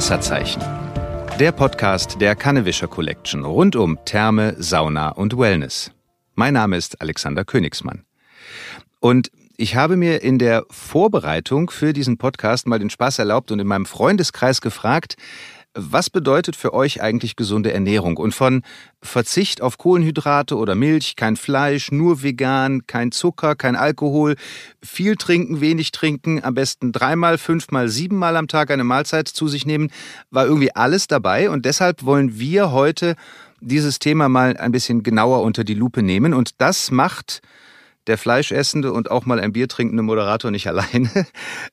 Wasserzeichen. 0.00 0.62
Der 1.38 1.52
Podcast 1.52 2.22
der 2.22 2.34
Kannewischer 2.34 2.88
Collection 2.88 3.44
rund 3.44 3.76
um 3.76 3.98
Therme, 4.06 4.54
Sauna 4.56 5.10
und 5.10 5.36
Wellness. 5.36 5.90
Mein 6.34 6.54
Name 6.54 6.78
ist 6.78 7.02
Alexander 7.02 7.44
Königsmann. 7.44 8.06
Und 9.00 9.30
ich 9.58 9.76
habe 9.76 9.98
mir 9.98 10.22
in 10.22 10.38
der 10.38 10.64
Vorbereitung 10.70 11.68
für 11.68 11.92
diesen 11.92 12.16
Podcast 12.16 12.66
mal 12.66 12.78
den 12.78 12.88
Spaß 12.88 13.18
erlaubt 13.18 13.52
und 13.52 13.58
in 13.58 13.66
meinem 13.66 13.84
Freundeskreis 13.84 14.62
gefragt, 14.62 15.16
was 15.74 16.10
bedeutet 16.10 16.56
für 16.56 16.74
euch 16.74 17.00
eigentlich 17.00 17.36
gesunde 17.36 17.72
Ernährung? 17.72 18.16
Und 18.16 18.34
von 18.34 18.62
Verzicht 19.02 19.62
auf 19.62 19.78
Kohlenhydrate 19.78 20.56
oder 20.56 20.74
Milch, 20.74 21.14
kein 21.14 21.36
Fleisch, 21.36 21.92
nur 21.92 22.22
vegan, 22.22 22.86
kein 22.86 23.12
Zucker, 23.12 23.54
kein 23.54 23.76
Alkohol, 23.76 24.34
viel 24.82 25.16
trinken, 25.16 25.60
wenig 25.60 25.92
trinken, 25.92 26.42
am 26.42 26.54
besten 26.54 26.90
dreimal, 26.90 27.38
fünfmal, 27.38 27.88
siebenmal 27.88 28.36
am 28.36 28.48
Tag 28.48 28.70
eine 28.70 28.84
Mahlzeit 28.84 29.28
zu 29.28 29.46
sich 29.46 29.64
nehmen, 29.64 29.90
war 30.30 30.44
irgendwie 30.44 30.74
alles 30.74 31.06
dabei. 31.06 31.50
Und 31.50 31.64
deshalb 31.64 32.04
wollen 32.04 32.38
wir 32.38 32.72
heute 32.72 33.14
dieses 33.60 33.98
Thema 33.98 34.28
mal 34.28 34.56
ein 34.56 34.72
bisschen 34.72 35.02
genauer 35.02 35.42
unter 35.42 35.62
die 35.62 35.74
Lupe 35.74 36.02
nehmen. 36.02 36.34
Und 36.34 36.60
das 36.60 36.90
macht 36.90 37.42
der 38.06 38.18
fleischessende 38.18 38.92
und 38.92 39.10
auch 39.10 39.26
mal 39.26 39.38
ein 39.40 39.52
Bier 39.52 39.68
trinkende 39.68 40.02
Moderator 40.02 40.50
nicht 40.50 40.66
alleine, 40.68 41.26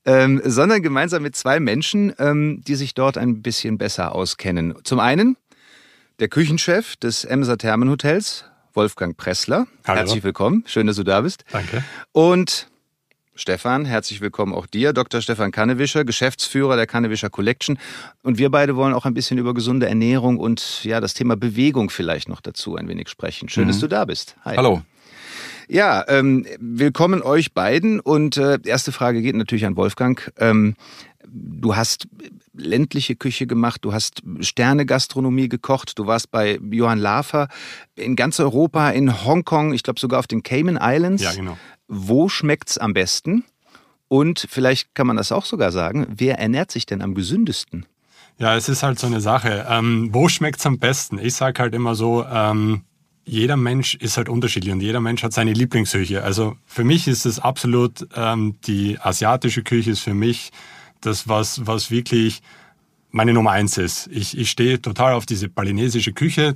ähm, 0.06 0.42
sondern 0.44 0.82
gemeinsam 0.82 1.24
mit 1.24 1.36
zwei 1.36 1.60
Menschen, 1.60 2.14
ähm, 2.20 2.62
die 2.68 2.76
sich 2.76 2.94
dort 2.94 3.18
ein 3.18 3.42
bisschen 3.42 3.78
besser 3.78 4.14
auskennen. 4.14 4.76
Zum 4.84 5.00
einen 5.00 5.38
der 6.20 6.28
Küchenchef 6.28 6.96
des 6.98 7.24
Emser 7.26 7.58
Thermenhotels, 7.58 8.46
Wolfgang 8.74 9.16
Pressler. 9.18 9.68
Hallo. 9.88 10.00
Herzlich 10.00 10.24
willkommen. 10.24 10.64
Schön, 10.68 10.88
dass 10.88 10.96
du 10.98 11.04
da 11.04 11.22
bist. 11.22 11.44
Danke. 11.52 11.84
Und 12.12 12.68
Stefan, 13.36 13.86
herzlich 13.86 14.20
willkommen 14.20 14.52
auch 14.54 14.66
dir, 14.66 14.94
Dr. 14.94 15.22
Stefan 15.22 15.52
Kannewischer, 15.52 16.04
Geschäftsführer 16.06 16.76
der 16.76 16.88
Kannewischer 16.88 17.30
Collection. 17.30 17.78
Und 18.24 18.40
wir 18.40 18.50
beide 18.50 18.76
wollen 18.76 18.96
auch 18.96 19.06
ein 19.06 19.14
bisschen 19.14 19.38
über 19.38 19.54
gesunde 19.54 19.88
Ernährung 19.88 20.38
und 20.40 20.84
ja, 20.84 21.00
das 21.00 21.14
Thema 21.14 21.36
Bewegung 21.38 21.92
vielleicht 21.92 22.30
noch 22.30 22.42
dazu 22.42 22.76
ein 22.78 22.88
wenig 22.88 23.10
sprechen. 23.10 23.48
Schön, 23.48 23.66
Mhm. 23.66 23.68
dass 23.68 23.80
du 23.80 23.88
da 23.88 24.06
bist. 24.06 24.36
Hi. 24.44 24.58
Hallo. 24.58 24.82
Ja, 25.70 26.06
ähm, 26.08 26.46
willkommen 26.60 27.22
euch 27.22 27.54
beiden. 27.54 28.00
Und 28.00 28.38
äh, 28.38 28.58
erste 28.64 28.94
Frage 28.94 29.22
geht 29.22 29.36
natürlich 29.36 29.66
an 29.66 29.76
Wolfgang. 29.76 30.32
Ähm, 30.38 30.76
du 31.28 31.76
hast 31.76 32.08
ländliche 32.54 33.18
Küche 33.18 33.48
gemacht, 33.48 33.84
du 33.84 33.92
hast 33.92 34.24
Sterne-Gastronomie 34.40 35.50
gekocht, 35.50 36.00
du 36.00 36.08
warst 36.08 36.32
bei 36.32 36.58
Johann 36.72 37.00
Lafer 37.00 37.50
in 37.96 38.16
ganz 38.16 38.40
Europa, 38.40 38.90
in 38.92 39.26
Hongkong, 39.26 39.74
ich 39.74 39.84
glaube 39.84 40.00
sogar 40.00 40.20
auf 40.20 40.28
den 40.28 40.42
Cayman 40.42 40.80
Islands. 40.82 41.22
Ja, 41.22 41.34
genau. 41.34 41.58
Wo 41.90 42.30
schmeckt's 42.30 42.78
am 42.78 42.94
besten? 42.94 43.44
Und 44.08 44.48
vielleicht 44.50 44.96
kann 44.96 45.06
man 45.06 45.18
das 45.18 45.34
auch 45.34 45.44
sogar 45.44 45.74
sagen, 45.74 46.08
wer 46.10 46.40
ernährt 46.40 46.72
sich 46.72 46.86
denn 46.86 47.02
am 47.02 47.14
gesündesten? 47.14 47.86
Ja, 48.40 48.56
es 48.56 48.70
ist 48.70 48.84
halt 48.84 49.00
so 49.00 49.08
eine 49.08 49.20
Sache. 49.20 49.66
Ähm, 49.70 50.10
wo 50.14 50.30
schmeckt's 50.30 50.66
am 50.66 50.80
besten? 50.80 51.20
Ich 51.20 51.34
sage 51.34 51.62
halt 51.62 51.74
immer 51.74 51.94
so, 51.94 52.24
ähm, 52.24 52.84
jeder 53.28 53.58
Mensch 53.58 53.96
ist 53.96 54.18
halt 54.18 54.30
unterschiedlich 54.30 54.74
und 54.74 54.82
jeder 54.82 55.02
Mensch 55.02 55.22
hat 55.22 55.34
seine 55.34 55.52
Lieblingsküche. 55.54 56.24
Also 56.24 56.56
für 56.66 56.86
mich 56.86 57.08
ist 57.08 57.26
es 57.26 57.40
absolut, 57.40 58.08
ähm, 58.16 58.56
die 58.66 58.98
asiatische 59.00 59.64
Küche 59.64 59.92
ist 59.92 60.00
für 60.00 60.14
mich 60.14 60.52
das, 61.02 61.28
was, 61.28 61.68
was 61.68 61.92
wirklich 61.92 62.42
meine 63.12 63.34
Nummer 63.34 63.52
eins 63.52 63.78
ist. 63.78 64.08
Ich, 64.08 64.38
ich 64.38 64.50
stehe 64.50 64.82
total 64.82 65.14
auf 65.14 65.26
diese 65.26 65.50
balinesische 65.50 66.14
Küche, 66.14 66.54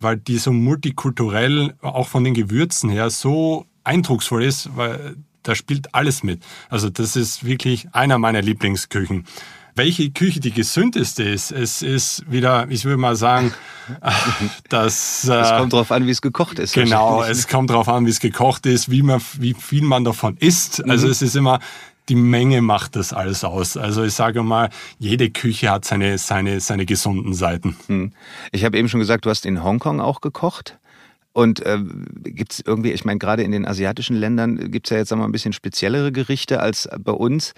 weil 0.00 0.16
die 0.16 0.38
so 0.38 0.52
multikulturell, 0.52 1.74
auch 1.82 2.08
von 2.08 2.22
den 2.22 2.34
Gewürzen 2.34 2.88
her, 2.88 3.10
so 3.10 3.66
eindrucksvoll 3.82 4.44
ist, 4.44 4.76
weil 4.76 5.16
da 5.42 5.56
spielt 5.56 5.92
alles 5.94 6.22
mit. 6.22 6.42
Also 6.68 6.88
das 6.88 7.16
ist 7.16 7.44
wirklich 7.44 7.88
einer 7.92 8.18
meiner 8.18 8.42
Lieblingsküchen. 8.42 9.24
Welche 9.74 10.10
Küche 10.10 10.40
die 10.40 10.50
gesündeste 10.50 11.22
ist, 11.22 11.50
es 11.50 11.80
ist 11.80 12.30
wieder, 12.30 12.66
ich 12.68 12.84
würde 12.84 12.98
mal 12.98 13.16
sagen, 13.16 13.54
dass... 14.68 15.24
Es 15.24 15.28
äh, 15.28 15.58
kommt 15.58 15.72
drauf 15.72 15.90
an, 15.90 16.06
wie 16.06 16.10
es 16.10 16.20
gekocht 16.20 16.58
ist. 16.58 16.74
Genau, 16.74 17.22
es 17.22 17.48
kommt 17.48 17.70
darauf 17.70 17.88
an, 17.88 18.04
wie 18.04 18.10
es 18.10 18.20
gekocht 18.20 18.66
ist, 18.66 18.90
wie, 18.90 19.02
man, 19.02 19.22
wie 19.38 19.54
viel 19.54 19.82
man 19.82 20.04
davon 20.04 20.36
isst. 20.36 20.84
Mhm. 20.84 20.90
Also 20.90 21.08
es 21.08 21.22
ist 21.22 21.36
immer, 21.36 21.58
die 22.08 22.14
Menge 22.14 22.60
macht 22.62 22.96
das 22.96 23.12
alles 23.12 23.44
aus. 23.44 23.76
Also 23.76 24.04
ich 24.04 24.12
sage 24.12 24.42
mal, 24.42 24.70
jede 24.98 25.30
Küche 25.30 25.70
hat 25.70 25.84
seine, 25.84 26.18
seine, 26.18 26.60
seine 26.60 26.84
gesunden 26.84 27.32
Seiten. 27.32 27.76
Hm. 27.86 28.12
Ich 28.50 28.64
habe 28.64 28.76
eben 28.76 28.88
schon 28.88 29.00
gesagt, 29.00 29.24
du 29.24 29.30
hast 29.30 29.46
in 29.46 29.62
Hongkong 29.62 30.00
auch 30.00 30.20
gekocht. 30.20 30.78
Und 31.32 31.64
äh, 31.64 31.78
gibt 32.24 32.52
es 32.52 32.60
irgendwie, 32.60 32.90
ich 32.90 33.06
meine, 33.06 33.18
gerade 33.18 33.42
in 33.42 33.52
den 33.52 33.66
asiatischen 33.66 34.16
Ländern 34.16 34.70
gibt 34.70 34.86
es 34.86 34.90
ja 34.90 34.98
jetzt 34.98 35.08
sagen 35.08 35.20
wir, 35.20 35.22
mal 35.22 35.28
ein 35.30 35.32
bisschen 35.32 35.54
speziellere 35.54 36.12
Gerichte 36.12 36.60
als 36.60 36.88
bei 36.98 37.12
uns. 37.12 37.54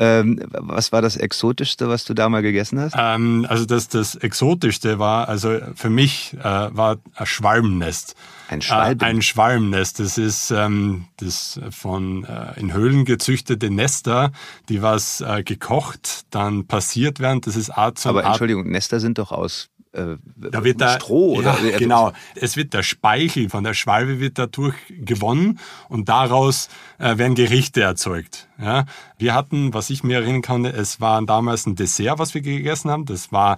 Ähm, 0.00 0.40
was 0.50 0.92
war 0.92 1.02
das 1.02 1.16
Exotischste, 1.16 1.88
was 1.88 2.04
du 2.04 2.14
da 2.14 2.28
mal 2.28 2.40
gegessen 2.40 2.78
hast? 2.78 2.94
Ähm, 2.96 3.44
also 3.48 3.64
das, 3.64 3.88
das 3.88 4.14
Exotischste 4.14 5.00
war, 5.00 5.28
also 5.28 5.58
für 5.74 5.90
mich 5.90 6.36
äh, 6.38 6.44
war 6.44 6.98
ein 7.16 7.26
Schwalbennest. 7.26 8.14
Ein 8.48 8.62
Schwalben? 8.62 9.00
Äh, 9.00 9.04
ein 9.10 9.22
Schwalbennest. 9.22 9.98
Das 9.98 10.16
ist 10.16 10.52
ähm, 10.52 11.06
das 11.16 11.60
von 11.70 12.24
äh, 12.24 12.60
in 12.60 12.72
Höhlen 12.72 13.06
gezüchtete 13.06 13.70
Nester, 13.70 14.30
die 14.68 14.82
was 14.82 15.20
äh, 15.20 15.42
gekocht, 15.42 16.26
dann 16.30 16.66
passiert 16.66 17.18
werden. 17.18 17.40
Das 17.40 17.56
ist 17.56 17.70
Art 17.70 17.98
zum 17.98 18.10
Aber 18.10 18.20
Art 18.20 18.34
Entschuldigung, 18.34 18.70
Nester 18.70 19.00
sind 19.00 19.18
doch 19.18 19.32
aus 19.32 19.68
äh, 19.92 20.16
Da 20.36 20.64
wird 20.64 20.80
der, 20.80 20.96
Stroh 20.96 21.36
oder 21.36 21.58
ja, 21.64 21.78
genau. 21.78 22.12
Es 22.34 22.56
wird 22.56 22.74
der 22.74 22.82
Speichel 22.82 23.48
von 23.48 23.64
der 23.64 23.74
Schwalbe 23.74 24.20
wird 24.20 24.38
dadurch 24.38 24.74
gewonnen 24.88 25.58
und 25.88 26.08
daraus 26.08 26.68
äh, 26.98 27.18
werden 27.18 27.34
Gerichte 27.34 27.80
erzeugt. 27.82 28.48
Ja. 28.60 28.84
Wir 29.18 29.34
hatten, 29.34 29.74
was 29.74 29.90
ich 29.90 30.04
mir 30.04 30.18
erinnern 30.18 30.42
kann, 30.42 30.64
es 30.64 31.00
war 31.00 31.20
damals 31.22 31.66
ein 31.66 31.76
Dessert, 31.76 32.18
was 32.18 32.34
wir 32.34 32.40
gegessen 32.40 32.90
haben. 32.90 33.06
Das 33.06 33.32
war 33.32 33.56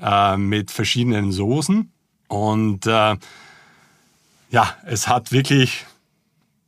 äh, 0.00 0.36
mit 0.36 0.70
verschiedenen 0.70 1.32
Soßen 1.32 1.90
und 2.28 2.86
äh, 2.86 3.16
ja, 4.50 4.74
es 4.84 5.08
hat 5.08 5.32
wirklich 5.32 5.86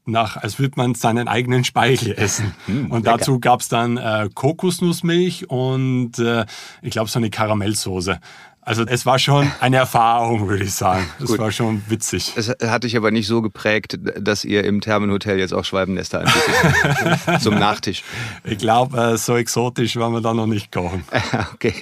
nach, 0.04 0.36
als 0.36 0.58
würde 0.58 0.74
man 0.76 0.94
seinen 0.94 1.28
eigenen 1.28 1.64
Speichel 1.64 2.12
essen. 2.12 2.54
und 2.66 3.04
lecker. 3.04 3.18
dazu 3.18 3.38
gab's 3.38 3.68
dann 3.68 3.96
äh, 3.96 4.28
Kokosnussmilch 4.34 5.48
und 5.48 6.18
äh, 6.18 6.46
ich 6.80 6.90
glaube 6.90 7.08
so 7.08 7.18
eine 7.18 7.30
Karamellsoße. 7.30 8.20
Also 8.64 8.84
es 8.86 9.04
war 9.04 9.18
schon 9.18 9.50
eine 9.58 9.78
Erfahrung, 9.78 10.48
würde 10.48 10.62
ich 10.62 10.72
sagen. 10.72 11.04
Es 11.18 11.26
Gut. 11.26 11.40
war 11.40 11.50
schon 11.50 11.82
witzig. 11.88 12.32
Es 12.36 12.48
hat 12.48 12.84
dich 12.84 12.96
aber 12.96 13.10
nicht 13.10 13.26
so 13.26 13.42
geprägt, 13.42 13.98
dass 14.20 14.44
ihr 14.44 14.62
im 14.62 14.80
Thermenhotel 14.80 15.40
jetzt 15.40 15.52
auch 15.52 15.64
Schwalbennester 15.64 16.20
anbietet. 16.20 17.40
Zum 17.42 17.56
Nachtisch. 17.56 18.04
Ich 18.44 18.58
glaube, 18.58 18.96
äh, 18.96 19.16
so 19.18 19.36
exotisch 19.36 19.96
werden 19.96 20.12
wir 20.12 20.20
da 20.20 20.32
noch 20.32 20.46
nicht 20.46 20.70
kochen. 20.70 21.04
Okay. 21.54 21.74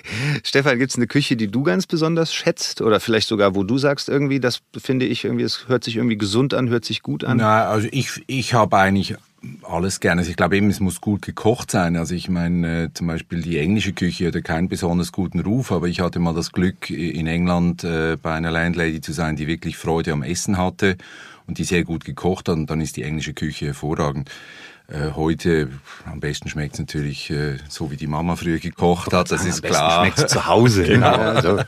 Stefan, 0.42 0.78
gibt 0.78 0.90
es 0.90 0.96
eine 0.96 1.06
Küche, 1.06 1.36
die 1.36 1.48
du 1.48 1.62
ganz 1.62 1.86
besonders 1.86 2.32
schätzt? 2.32 2.80
Oder 2.82 3.00
vielleicht 3.00 3.28
sogar, 3.28 3.54
wo 3.54 3.62
du 3.62 3.78
sagst, 3.78 4.08
irgendwie, 4.08 4.40
das 4.40 4.60
finde 4.76 5.06
ich 5.06 5.24
irgendwie, 5.24 5.44
es 5.44 5.68
hört 5.68 5.84
sich 5.84 5.96
irgendwie 5.96 6.16
gesund 6.16 6.54
an, 6.54 6.68
hört 6.68 6.84
sich 6.84 7.02
gut 7.02 7.24
an? 7.24 7.38
Na, 7.38 7.66
also 7.66 7.88
ich, 7.90 8.22
ich 8.26 8.54
habe 8.54 8.76
eigentlich 8.76 9.16
alles 9.62 10.00
gerne. 10.00 10.20
Also 10.20 10.30
ich 10.30 10.36
glaube 10.36 10.56
eben, 10.56 10.68
es 10.68 10.80
muss 10.80 11.00
gut 11.00 11.22
gekocht 11.22 11.70
sein. 11.70 11.96
Also 11.96 12.14
ich 12.14 12.28
meine, 12.28 12.84
äh, 12.84 12.88
zum 12.92 13.06
Beispiel 13.06 13.42
die 13.42 13.58
englische 13.58 13.92
Küche 13.92 14.26
hatte 14.26 14.42
keinen 14.42 14.68
besonders 14.68 15.12
guten 15.12 15.40
Ruf, 15.40 15.72
aber 15.72 15.88
ich 15.88 16.00
hatte 16.00 16.18
mal 16.18 16.34
das 16.34 16.52
Glück, 16.52 16.90
in 16.90 17.26
England 17.26 17.84
äh, 17.84 18.16
bei 18.20 18.34
einer 18.34 18.50
Landlady 18.50 19.00
zu 19.00 19.12
sein, 19.12 19.36
die 19.36 19.46
wirklich 19.46 19.76
Freude 19.76 20.12
am 20.12 20.22
Essen 20.22 20.58
hatte 20.58 20.96
und 21.46 21.58
die 21.58 21.64
sehr 21.64 21.84
gut 21.84 22.04
gekocht 22.04 22.48
hat. 22.48 22.56
Und 22.56 22.68
dann 22.68 22.80
ist 22.80 22.96
die 22.96 23.02
englische 23.02 23.32
Küche 23.32 23.66
hervorragend. 23.66 24.30
Äh, 24.88 25.12
heute 25.14 25.68
am 26.04 26.18
besten 26.18 26.48
schmeckt 26.48 26.74
es 26.74 26.80
natürlich 26.80 27.30
äh, 27.30 27.58
so, 27.68 27.92
wie 27.92 27.96
die 27.96 28.08
Mama 28.08 28.34
früher 28.34 28.58
gekocht 28.58 29.12
hat. 29.12 29.30
Das 29.30 29.44
ist 29.44 29.62
klar. 29.62 30.04
Schmeckt 30.04 30.28
zu 30.28 30.46
Hause. 30.46 30.84
Genau. 30.90 31.06
Ja, 31.06 31.32
also, 31.32 31.60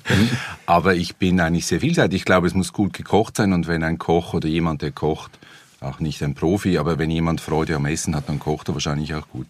Aber 0.67 0.95
ich 0.95 1.17
bin 1.17 1.39
eigentlich 1.39 1.67
sehr 1.67 1.81
vielseitig. 1.81 2.21
Ich 2.21 2.25
glaube, 2.25 2.49
es 2.49 2.55
muss 2.55 2.73
gut 2.73 2.93
gekocht 2.93 3.37
sein 3.37 3.53
und 3.53 3.69
wenn 3.69 3.85
ein 3.85 3.99
Koch 3.99 4.35
oder 4.35 4.49
jemand, 4.49 4.83
der 4.83 4.91
kocht, 4.91 5.39
auch 5.83 6.01
nicht 6.01 6.23
ein 6.23 6.35
Profi, 6.35 6.79
aber 6.79 6.99
wenn 6.99 7.11
jemand 7.11 7.41
Freude 7.41 7.77
am 7.77 7.87
Essen 7.87 8.15
hat, 8.15 8.29
dann 8.29 8.39
kocht 8.39 8.69
er 8.69 8.75
wahrscheinlich 8.75 9.15
auch 9.15 9.29
gut. 9.29 9.47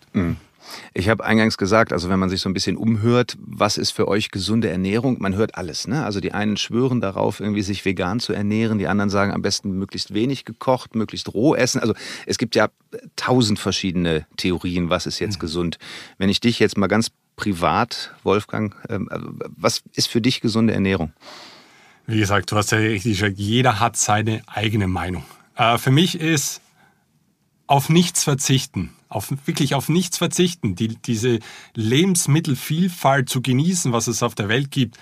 Ich 0.95 1.09
habe 1.09 1.25
eingangs 1.25 1.59
gesagt, 1.59 1.93
also 1.93 2.09
wenn 2.09 2.19
man 2.19 2.29
sich 2.29 2.41
so 2.41 2.49
ein 2.49 2.55
bisschen 2.55 2.77
umhört, 2.77 3.37
was 3.41 3.77
ist 3.77 3.91
für 3.91 4.09
euch 4.09 4.31
gesunde 4.31 4.71
Ernährung? 4.71 5.17
Man 5.21 5.35
hört 5.35 5.57
alles, 5.57 5.89
ne? 5.89 6.05
Also 6.05 6.21
die 6.21 6.33
einen 6.33 6.57
schwören 6.57 7.01
darauf, 7.01 7.41
irgendwie 7.41 7.63
sich 7.63 7.85
vegan 7.85 8.21
zu 8.21 8.33
ernähren, 8.33 8.79
die 8.79 8.87
anderen 8.87 9.11
sagen 9.11 9.33
am 9.33 9.43
besten 9.43 9.73
möglichst 9.73 10.15
wenig 10.15 10.45
gekocht, 10.45 10.95
möglichst 10.95 11.35
roh 11.35 11.55
essen. 11.55 11.81
Also 11.81 11.95
es 12.27 12.39
gibt 12.39 12.55
ja 12.55 12.69
tausend 13.17 13.59
verschiedene 13.59 14.27
Theorien, 14.37 14.89
was 14.91 15.07
ist 15.07 15.19
jetzt 15.19 15.41
gesund. 15.41 15.79
Wenn 16.19 16.29
ich 16.29 16.41
dich 16.41 16.59
jetzt 16.59 16.79
mal 16.79 16.87
ganz 16.87 17.11
privat, 17.37 18.15
Wolfgang, 18.23 18.75
ähm, 18.89 19.09
was 19.57 19.83
ist 19.95 20.09
für 20.09 20.21
dich 20.21 20.41
gesunde 20.41 20.75
Ernährung? 20.75 21.13
Wie 22.07 22.19
gesagt, 22.19 22.51
du 22.53 22.57
hast 22.57 22.73
ja 22.73 22.79
richtig 22.79 23.19
gesagt, 23.19 23.39
jeder 23.39 23.81
hat 23.81 23.97
seine 23.97 24.43
eigene 24.47 24.87
Meinung. 24.87 25.25
Äh, 25.57 25.79
für 25.79 25.91
mich 25.91 26.19
ist 26.19 26.61
auf 27.67 27.89
nichts 27.89 28.25
verzichten, 28.25 28.95
auf, 29.09 29.33
wirklich 29.47 29.75
auf 29.75 29.89
nichts 29.89 30.19
verzichten, 30.19 30.75
die, 30.75 30.89
diese 30.89 31.39
Lebensmittelvielfalt 31.75 33.29
zu 33.29 33.41
genießen, 33.41 33.93
was 33.93 34.07
es 34.09 34.23
auf 34.23 34.35
der 34.35 34.49
Welt 34.49 34.71
gibt. 34.71 34.99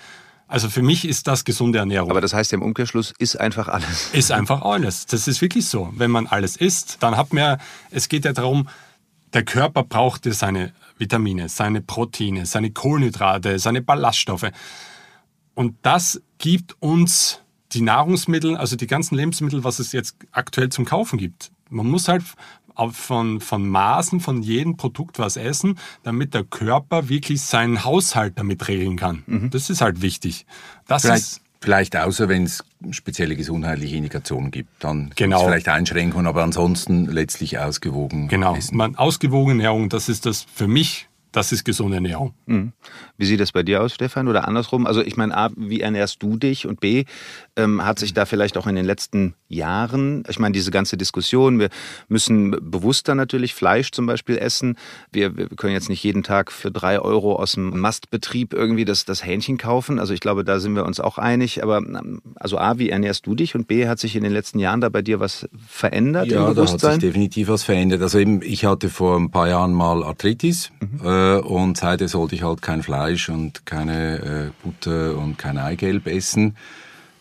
Also 0.47 0.69
für 0.69 0.81
mich 0.81 1.05
ist 1.05 1.27
das 1.27 1.45
gesunde 1.45 1.79
Ernährung. 1.79 2.11
Aber 2.11 2.19
das 2.19 2.33
heißt 2.33 2.51
ja 2.51 2.57
im 2.57 2.61
Umkehrschluss, 2.61 3.13
ist 3.17 3.39
einfach 3.39 3.67
alles. 3.67 4.09
ist 4.13 4.31
einfach 4.31 4.61
alles. 4.63 5.05
Das 5.05 5.27
ist 5.27 5.41
wirklich 5.41 5.65
so. 5.65 5.89
Wenn 5.95 6.11
man 6.11 6.27
alles 6.27 6.57
isst, 6.57 6.97
dann 7.01 7.15
hat 7.15 7.31
man, 7.33 7.59
es 7.89 8.09
geht 8.09 8.25
ja 8.25 8.33
darum, 8.33 8.67
der 9.33 9.45
Körper 9.45 9.83
braucht 9.83 10.25
ja 10.25 10.33
seine 10.33 10.73
Vitamine, 10.97 11.47
seine 11.47 11.81
Proteine, 11.81 12.45
seine 12.45 12.71
Kohlenhydrate, 12.71 13.59
seine 13.59 13.81
Ballaststoffe. 13.81 14.51
Und 15.55 15.77
das 15.83 16.21
gibt 16.37 16.75
uns 16.81 17.39
die 17.73 17.81
Nahrungsmittel, 17.81 18.57
also 18.57 18.75
die 18.75 18.87
ganzen 18.87 19.15
Lebensmittel, 19.15 19.63
was 19.63 19.79
es 19.79 19.91
jetzt 19.91 20.15
aktuell 20.31 20.69
zum 20.69 20.85
Kaufen 20.85 21.17
gibt. 21.17 21.51
Man 21.69 21.87
muss 21.87 22.07
halt 22.07 22.23
von, 22.91 23.41
von 23.41 23.67
Maßen 23.67 24.19
von 24.19 24.41
jedem 24.41 24.77
Produkt 24.77 25.19
was 25.19 25.37
essen, 25.37 25.77
damit 26.03 26.33
der 26.33 26.43
Körper 26.43 27.09
wirklich 27.09 27.41
seinen 27.41 27.83
Haushalt 27.83 28.33
damit 28.37 28.67
regeln 28.67 28.97
kann. 28.97 29.23
Mhm. 29.27 29.49
Das 29.51 29.69
ist 29.69 29.81
halt 29.81 30.01
wichtig. 30.01 30.45
Das 30.87 31.03
vielleicht, 31.03 31.23
ist 31.23 31.41
vielleicht 31.59 31.95
außer 31.95 32.27
wenn 32.27 32.43
es 32.43 32.63
spezielle 32.91 33.35
gesundheitliche 33.35 33.95
Indikationen 33.95 34.51
gibt, 34.51 34.83
dann 34.83 35.11
genau. 35.15 35.37
gibt 35.37 35.41
es 35.41 35.47
vielleicht 35.47 35.67
Einschränkungen, 35.69 36.27
aber 36.27 36.43
ansonsten 36.43 37.05
letztlich 37.05 37.59
ausgewogen. 37.59 38.27
Genau, 38.27 38.55
essen. 38.55 38.77
Man, 38.77 38.95
ausgewogene 38.95 39.63
Ernährung, 39.63 39.89
das 39.89 40.09
ist 40.09 40.25
das 40.25 40.45
für 40.53 40.67
mich 40.67 41.07
das 41.31 41.51
ist 41.51 41.63
gesunde 41.63 41.95
Ernährung. 41.95 42.33
Mhm. 42.45 42.73
Wie 43.17 43.25
sieht 43.25 43.39
das 43.39 43.51
bei 43.51 43.63
dir 43.63 43.81
aus, 43.81 43.93
Stefan? 43.93 44.27
Oder 44.27 44.47
andersrum? 44.47 44.85
Also 44.85 45.01
ich 45.01 45.15
meine, 45.15 45.35
A, 45.35 45.49
wie 45.55 45.81
ernährst 45.81 46.21
du 46.21 46.37
dich? 46.37 46.67
Und 46.67 46.81
B, 46.81 47.05
ähm, 47.55 47.85
hat 47.85 47.99
sich 47.99 48.13
da 48.13 48.25
vielleicht 48.25 48.57
auch 48.57 48.67
in 48.67 48.75
den 48.75 48.85
letzten 48.85 49.35
Jahren, 49.47 50.23
ich 50.27 50.39
meine, 50.39 50.53
diese 50.53 50.71
ganze 50.71 50.97
Diskussion, 50.97 51.59
wir 51.59 51.69
müssen 52.09 52.51
bewusster 52.51 53.15
natürlich 53.15 53.53
Fleisch 53.53 53.91
zum 53.91 54.05
Beispiel 54.05 54.37
essen. 54.37 54.77
Wir, 55.11 55.37
wir 55.37 55.47
können 55.47 55.73
jetzt 55.73 55.89
nicht 55.89 56.03
jeden 56.03 56.23
Tag 56.23 56.51
für 56.51 56.71
drei 56.71 56.99
Euro 56.99 57.35
aus 57.37 57.53
dem 57.53 57.79
Mastbetrieb 57.79 58.53
irgendwie 58.53 58.85
das, 58.85 59.05
das 59.05 59.25
Hähnchen 59.25 59.57
kaufen. 59.57 59.99
Also 59.99 60.13
ich 60.13 60.19
glaube, 60.19 60.43
da 60.43 60.59
sind 60.59 60.75
wir 60.75 60.85
uns 60.85 60.99
auch 60.99 61.17
einig. 61.17 61.63
Aber 61.63 61.81
also 62.35 62.57
A, 62.57 62.77
wie 62.77 62.89
ernährst 62.89 63.25
du 63.25 63.35
dich? 63.35 63.55
Und 63.55 63.67
B, 63.67 63.87
hat 63.87 63.99
sich 63.99 64.15
in 64.17 64.23
den 64.23 64.33
letzten 64.33 64.59
Jahren 64.59 64.81
da 64.81 64.89
bei 64.89 65.01
dir 65.01 65.19
was 65.19 65.47
verändert 65.65 66.27
ja, 66.27 66.47
im 66.47 66.55
Bewusstsein? 66.55 66.77
Ja, 66.77 66.81
da 66.81 66.87
hat 66.95 67.01
sich 67.01 67.09
definitiv 67.09 67.47
was 67.47 67.63
verändert. 67.63 68.01
Also 68.01 68.19
eben, 68.19 68.41
ich 68.41 68.65
hatte 68.65 68.89
vor 68.89 69.17
ein 69.17 69.31
paar 69.31 69.47
Jahren 69.47 69.73
mal 69.73 70.03
Arthritis. 70.03 70.71
Mhm. 70.81 71.05
Äh, 71.05 71.20
äh, 71.21 71.39
und 71.39 71.77
seitdem 71.77 72.07
sollte 72.07 72.35
ich 72.35 72.43
halt 72.43 72.61
kein 72.61 72.83
Fleisch 72.83 73.29
und 73.29 73.65
keine 73.65 74.19
äh, 74.19 74.51
Butter 74.63 75.17
und 75.17 75.37
kein 75.37 75.57
Eigelb 75.57 76.07
essen. 76.07 76.55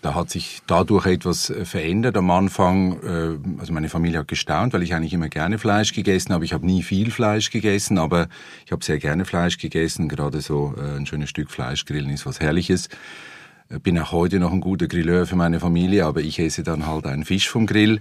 Da 0.03 0.15
hat 0.15 0.31
sich 0.31 0.61
dadurch 0.67 1.07
etwas 1.07 1.51
äh, 1.51 1.65
verändert. 1.65 2.17
Am 2.17 2.31
Anfang, 2.31 2.99
also 3.59 3.73
meine 3.73 3.89
Familie 3.89 4.21
hat 4.21 4.29
gestaunt, 4.29 4.73
weil 4.73 4.83
ich 4.83 4.95
eigentlich 4.95 5.13
immer 5.13 5.29
gerne 5.29 5.59
Fleisch 5.59 5.93
gegessen 5.93 6.33
habe. 6.33 6.45
Ich 6.45 6.53
habe 6.53 6.65
nie 6.65 6.83
viel 6.83 7.11
Fleisch 7.11 7.51
gegessen, 7.51 7.99
aber 7.99 8.29
ich 8.65 8.73
habe 8.73 8.85
sehr 8.85 8.99
gerne 8.99 9.25
Fleisch 9.25 9.59
gegessen. 9.59 10.09
Gerade 10.09 10.41
so 10.41 10.75
ein 10.79 11.07
schönes 11.07 11.29
Stück 11.31 11.51
Fleisch 11.51 11.85
grillen 11.85 12.11
ist 12.11 12.27
was 12.27 12.41
Herrliches. 12.41 12.89
Bin 13.83 13.99
auch 14.01 14.11
heute 14.11 14.41
noch 14.41 14.53
ein 14.53 14.61
guter 14.61 14.89
Grilleur 14.89 15.27
für 15.27 15.37
meine 15.37 15.61
Familie, 15.61 16.05
aber 16.07 16.23
ich 16.23 16.41
esse 16.41 16.65
dann 16.65 16.87
halt 16.87 17.07
einen 17.07 17.25
Fisch 17.25 17.49
vom 17.49 17.67
Grill. 17.67 18.01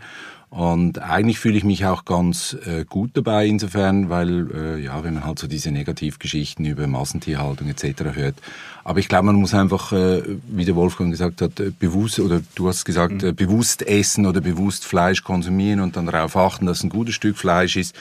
Und 0.49 0.99
eigentlich 0.99 1.37
fühle 1.37 1.57
ich 1.57 1.63
mich 1.63 1.85
auch 1.85 2.05
ganz 2.05 2.57
äh, 2.65 2.83
gut 2.83 3.11
dabei 3.13 3.45
insofern, 3.45 4.09
weil 4.09 4.49
äh, 4.51 4.83
ja, 4.83 5.03
wenn 5.03 5.13
man 5.13 5.23
halt 5.23 5.37
so 5.37 5.47
diese 5.47 5.69
Negativgeschichten 5.69 6.65
über 6.65 6.87
Massentierhaltung 6.87 7.67
etc. 7.67 8.15
hört. 8.15 8.35
Aber 8.83 8.97
ich 8.97 9.07
glaube, 9.07 9.27
man 9.27 9.35
muss 9.35 9.53
einfach, 9.53 9.91
äh, 9.91 10.23
wie 10.47 10.65
der 10.65 10.75
Wolfgang 10.75 11.11
gesagt 11.11 11.43
hat, 11.43 11.59
äh, 11.59 11.71
bewusst 11.77 12.19
oder 12.19 12.41
du 12.55 12.67
hast 12.67 12.83
gesagt, 12.83 13.21
mhm. 13.21 13.29
äh, 13.29 13.31
bewusst 13.31 13.83
essen 13.83 14.25
oder 14.25 14.41
bewusst 14.41 14.85
Fleisch 14.85 15.23
konsumieren 15.23 15.81
und 15.81 15.95
dann 15.95 16.07
darauf 16.07 16.35
achten, 16.35 16.65
dass 16.65 16.83
ein 16.83 16.89
gutes 16.89 17.13
Stück 17.13 17.37
Fleisch 17.37 17.75
ist. 17.75 17.95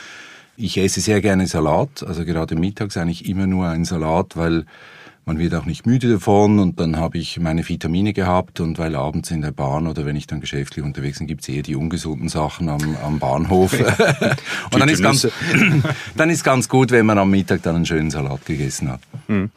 Ich 0.56 0.78
esse 0.78 1.02
sehr 1.02 1.20
gerne 1.20 1.46
Salat, 1.46 2.02
also 2.02 2.24
gerade 2.24 2.56
mittags 2.56 2.96
eigentlich 2.96 3.28
immer 3.28 3.46
nur 3.46 3.68
ein 3.68 3.84
Salat, 3.84 4.36
weil 4.36 4.64
man 5.28 5.38
wird 5.38 5.54
auch 5.54 5.66
nicht 5.66 5.84
müde 5.84 6.10
davon 6.10 6.58
und 6.58 6.80
dann 6.80 6.96
habe 6.96 7.18
ich 7.18 7.38
meine 7.38 7.68
Vitamine 7.68 8.14
gehabt 8.14 8.60
und 8.60 8.78
weil 8.78 8.96
abends 8.96 9.30
in 9.30 9.42
der 9.42 9.52
Bahn 9.52 9.86
oder 9.86 10.06
wenn 10.06 10.16
ich 10.16 10.26
dann 10.26 10.40
geschäftlich 10.40 10.82
unterwegs 10.82 11.18
bin, 11.18 11.26
gibt 11.26 11.42
es 11.42 11.50
eher 11.50 11.62
die 11.62 11.76
ungesunden 11.76 12.30
Sachen 12.30 12.70
am, 12.70 12.96
am 13.04 13.18
Bahnhof. 13.18 13.72
und 14.72 14.80
dann 14.80 14.88
ist, 14.88 15.02
ganz, 15.02 15.28
dann 16.16 16.30
ist 16.30 16.44
ganz 16.44 16.70
gut, 16.70 16.92
wenn 16.92 17.04
man 17.04 17.18
am 17.18 17.30
Mittag 17.30 17.62
dann 17.62 17.76
einen 17.76 17.84
schönen 17.84 18.10
Salat 18.10 18.46
gegessen 18.46 18.90
hat. 18.90 19.00
Mhm. 19.26 19.50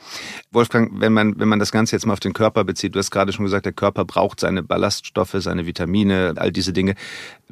Wolfgang, 0.51 0.91
wenn 1.00 1.13
man, 1.13 1.39
wenn 1.39 1.47
man 1.47 1.59
das 1.59 1.71
Ganze 1.71 1.95
jetzt 1.95 2.06
mal 2.06 2.12
auf 2.12 2.19
den 2.19 2.33
Körper 2.33 2.65
bezieht, 2.65 2.94
du 2.94 3.00
hast 3.00 3.09
gerade 3.09 3.31
schon 3.31 3.45
gesagt, 3.45 3.65
der 3.65 3.71
Körper 3.71 4.03
braucht 4.03 4.41
seine 4.41 4.63
Ballaststoffe, 4.63 5.38
seine 5.38 5.65
Vitamine, 5.65 6.33
all 6.35 6.51
diese 6.51 6.73
Dinge. 6.73 6.95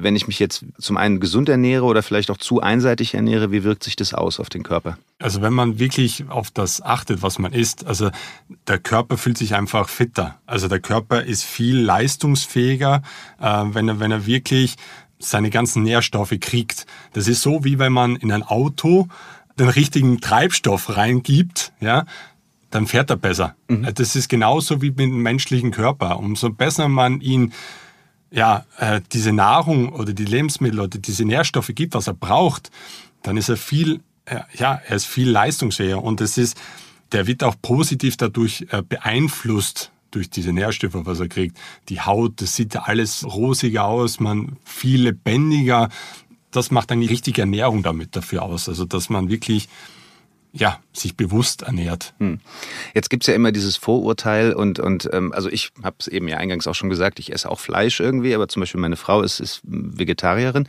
Wenn 0.01 0.16
ich 0.16 0.28
mich 0.28 0.40
jetzt 0.40 0.66
zum 0.78 0.98
einen 0.98 1.19
gesund 1.19 1.50
ernähre 1.50 1.84
oder 1.84 2.01
vielleicht 2.01 2.31
auch 2.31 2.38
zu 2.38 2.62
einseitig 2.62 3.13
ernähre, 3.13 3.51
wie 3.51 3.63
wirkt 3.63 3.84
sich 3.84 3.96
das 3.96 4.13
aus 4.13 4.40
auf 4.40 4.50
den 4.50 4.63
Körper? 4.63 4.98
Also 5.19 5.42
wenn 5.42 5.54
man 5.54 5.80
wirklich 5.80 6.30
auf 6.30 6.51
das 6.51 6.81
achtet, 6.81 7.22
was 7.22 7.40
man 7.40 7.51
isst, 7.54 7.86
also 7.86 8.10
der 8.68 8.80
Körper 8.80 9.18
fühlt 9.18 9.38
sich 9.38 9.56
einfach 9.56 9.90
fitter. 9.90 10.40
Also 10.46 10.68
der 10.68 10.80
Körper 10.80 11.24
ist 11.24 11.44
viel 11.44 11.78
leistungsfähiger, 11.78 13.01
äh, 13.40 13.63
wenn, 13.72 13.90
er, 13.90 14.00
wenn 14.00 14.12
er 14.12 14.25
wirklich 14.25 14.75
seine 15.19 15.50
ganzen 15.50 15.84
Nährstoffe 15.84 16.36
kriegt. 16.40 16.86
Das 17.13 17.28
ist 17.28 17.42
so, 17.42 17.63
wie 17.63 17.78
wenn 17.78 17.92
man 17.92 18.16
in 18.16 18.31
ein 18.31 18.44
Auto 18.44 19.07
den 19.60 19.69
richtigen 19.69 20.22
Treibstoff 20.22 20.95
reingibt, 20.95 21.74
ja, 21.81 22.06
dann 22.69 22.88
fährt 22.88 23.10
er 23.10 23.18
besser. 23.18 23.56
Mhm. 23.68 23.88
Das 23.94 24.16
ist 24.16 24.30
genauso 24.30 24.81
wie 24.81 24.90
mit 24.90 25.00
dem 25.00 25.22
menschlichen 25.22 25.72
Körper. 25.72 26.19
Umso 26.19 26.50
besser 26.50 26.88
man 26.88 27.22
ihn 27.22 27.54
ja, 28.31 28.66
äh, 28.78 29.02
diese 29.12 29.34
Nahrung 29.34 29.94
oder 29.94 30.14
die 30.14 30.26
Lebensmittel 30.26 30.80
oder 30.80 31.00
diese 31.00 31.26
Nährstoffe 31.26 31.72
gibt, 31.74 31.94
was 31.94 32.08
er 32.08 32.14
braucht, 32.14 32.72
dann 33.24 33.38
ist 33.38 33.50
er 33.50 33.58
viel 33.58 34.02
ja, 34.54 34.81
er 34.86 34.96
ist 34.96 35.06
viel 35.06 35.30
leistungsfähiger 35.30 36.04
und 36.04 36.22
es 36.22 36.38
ist, 36.38 36.58
der 37.12 37.28
wird 37.28 37.44
auch 37.44 37.56
positiv 37.62 38.18
dadurch 38.18 38.68
äh, 38.70 38.81
beeinflusst 38.81 39.92
durch 40.12 40.30
diese 40.30 40.54
Nährstoffe, 40.54 40.94
was 40.94 41.20
er 41.20 41.28
kriegt. 41.28 41.58
Die 41.90 42.02
Haut, 42.02 42.42
das 42.42 42.56
sieht 42.56 42.74
ja 42.74 42.84
alles 42.84 43.26
rosiger 43.26 43.86
aus, 43.86 44.20
man 44.20 44.58
viel 44.64 45.04
lebendiger. 45.04 45.90
Das 46.52 46.72
macht 46.72 46.92
eine 46.92 47.10
richtige 47.10 47.42
Ernährung 47.42 47.84
damit 47.84 48.16
dafür 48.16 48.44
aus. 48.44 48.68
Also, 48.70 48.86
dass 48.86 49.10
man 49.10 49.30
wirklich 49.30 49.70
ja, 50.51 50.80
sich 50.94 51.16
bewusst 51.16 51.62
ernährt. 51.62 52.13
Hm. 52.18 52.40
Jetzt 52.96 53.10
gibt's 53.10 53.28
ja 53.28 53.36
immer 53.36 53.51
dieses 53.51 53.78
Vorurteil 53.78 54.54
und, 54.54 54.80
und 54.80 55.10
ähm, 55.13 55.31
also 55.31 55.50
ich 55.50 55.72
habe 55.84 55.98
es 56.00 56.07
eben 56.07 56.28
ja 56.28 56.38
eingangs 56.38 56.68
auch 56.68 56.74
schon 56.74 56.90
gesagt, 56.90 57.19
ich 57.19 57.31
esse 57.31 57.50
auch 57.50 57.60
Fleisch 57.60 58.00
irgendwie, 58.00 58.34
aber 58.34 58.48
zum 58.48 58.62
Beispiel 58.62 58.81
meine 58.81 58.96
Frau 58.96 59.22
ist, 59.22 59.40
ist 59.40 59.62
Vegetarierin. 59.63 60.68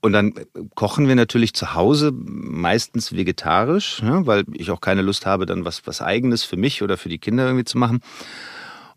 Und 0.00 0.12
dann 0.12 0.34
kochen 0.74 1.08
wir 1.08 1.14
natürlich 1.14 1.54
zu 1.54 1.74
Hause 1.74 2.10
meistens 2.12 3.14
vegetarisch, 3.14 4.00
ja, 4.02 4.26
weil 4.26 4.44
ich 4.54 4.70
auch 4.70 4.80
keine 4.80 5.02
Lust 5.02 5.26
habe, 5.26 5.46
dann 5.46 5.64
was, 5.64 5.86
was 5.86 6.02
eigenes 6.02 6.42
für 6.42 6.56
mich 6.56 6.82
oder 6.82 6.96
für 6.96 7.10
die 7.10 7.18
Kinder 7.18 7.44
irgendwie 7.44 7.64
zu 7.64 7.78
machen. 7.78 8.00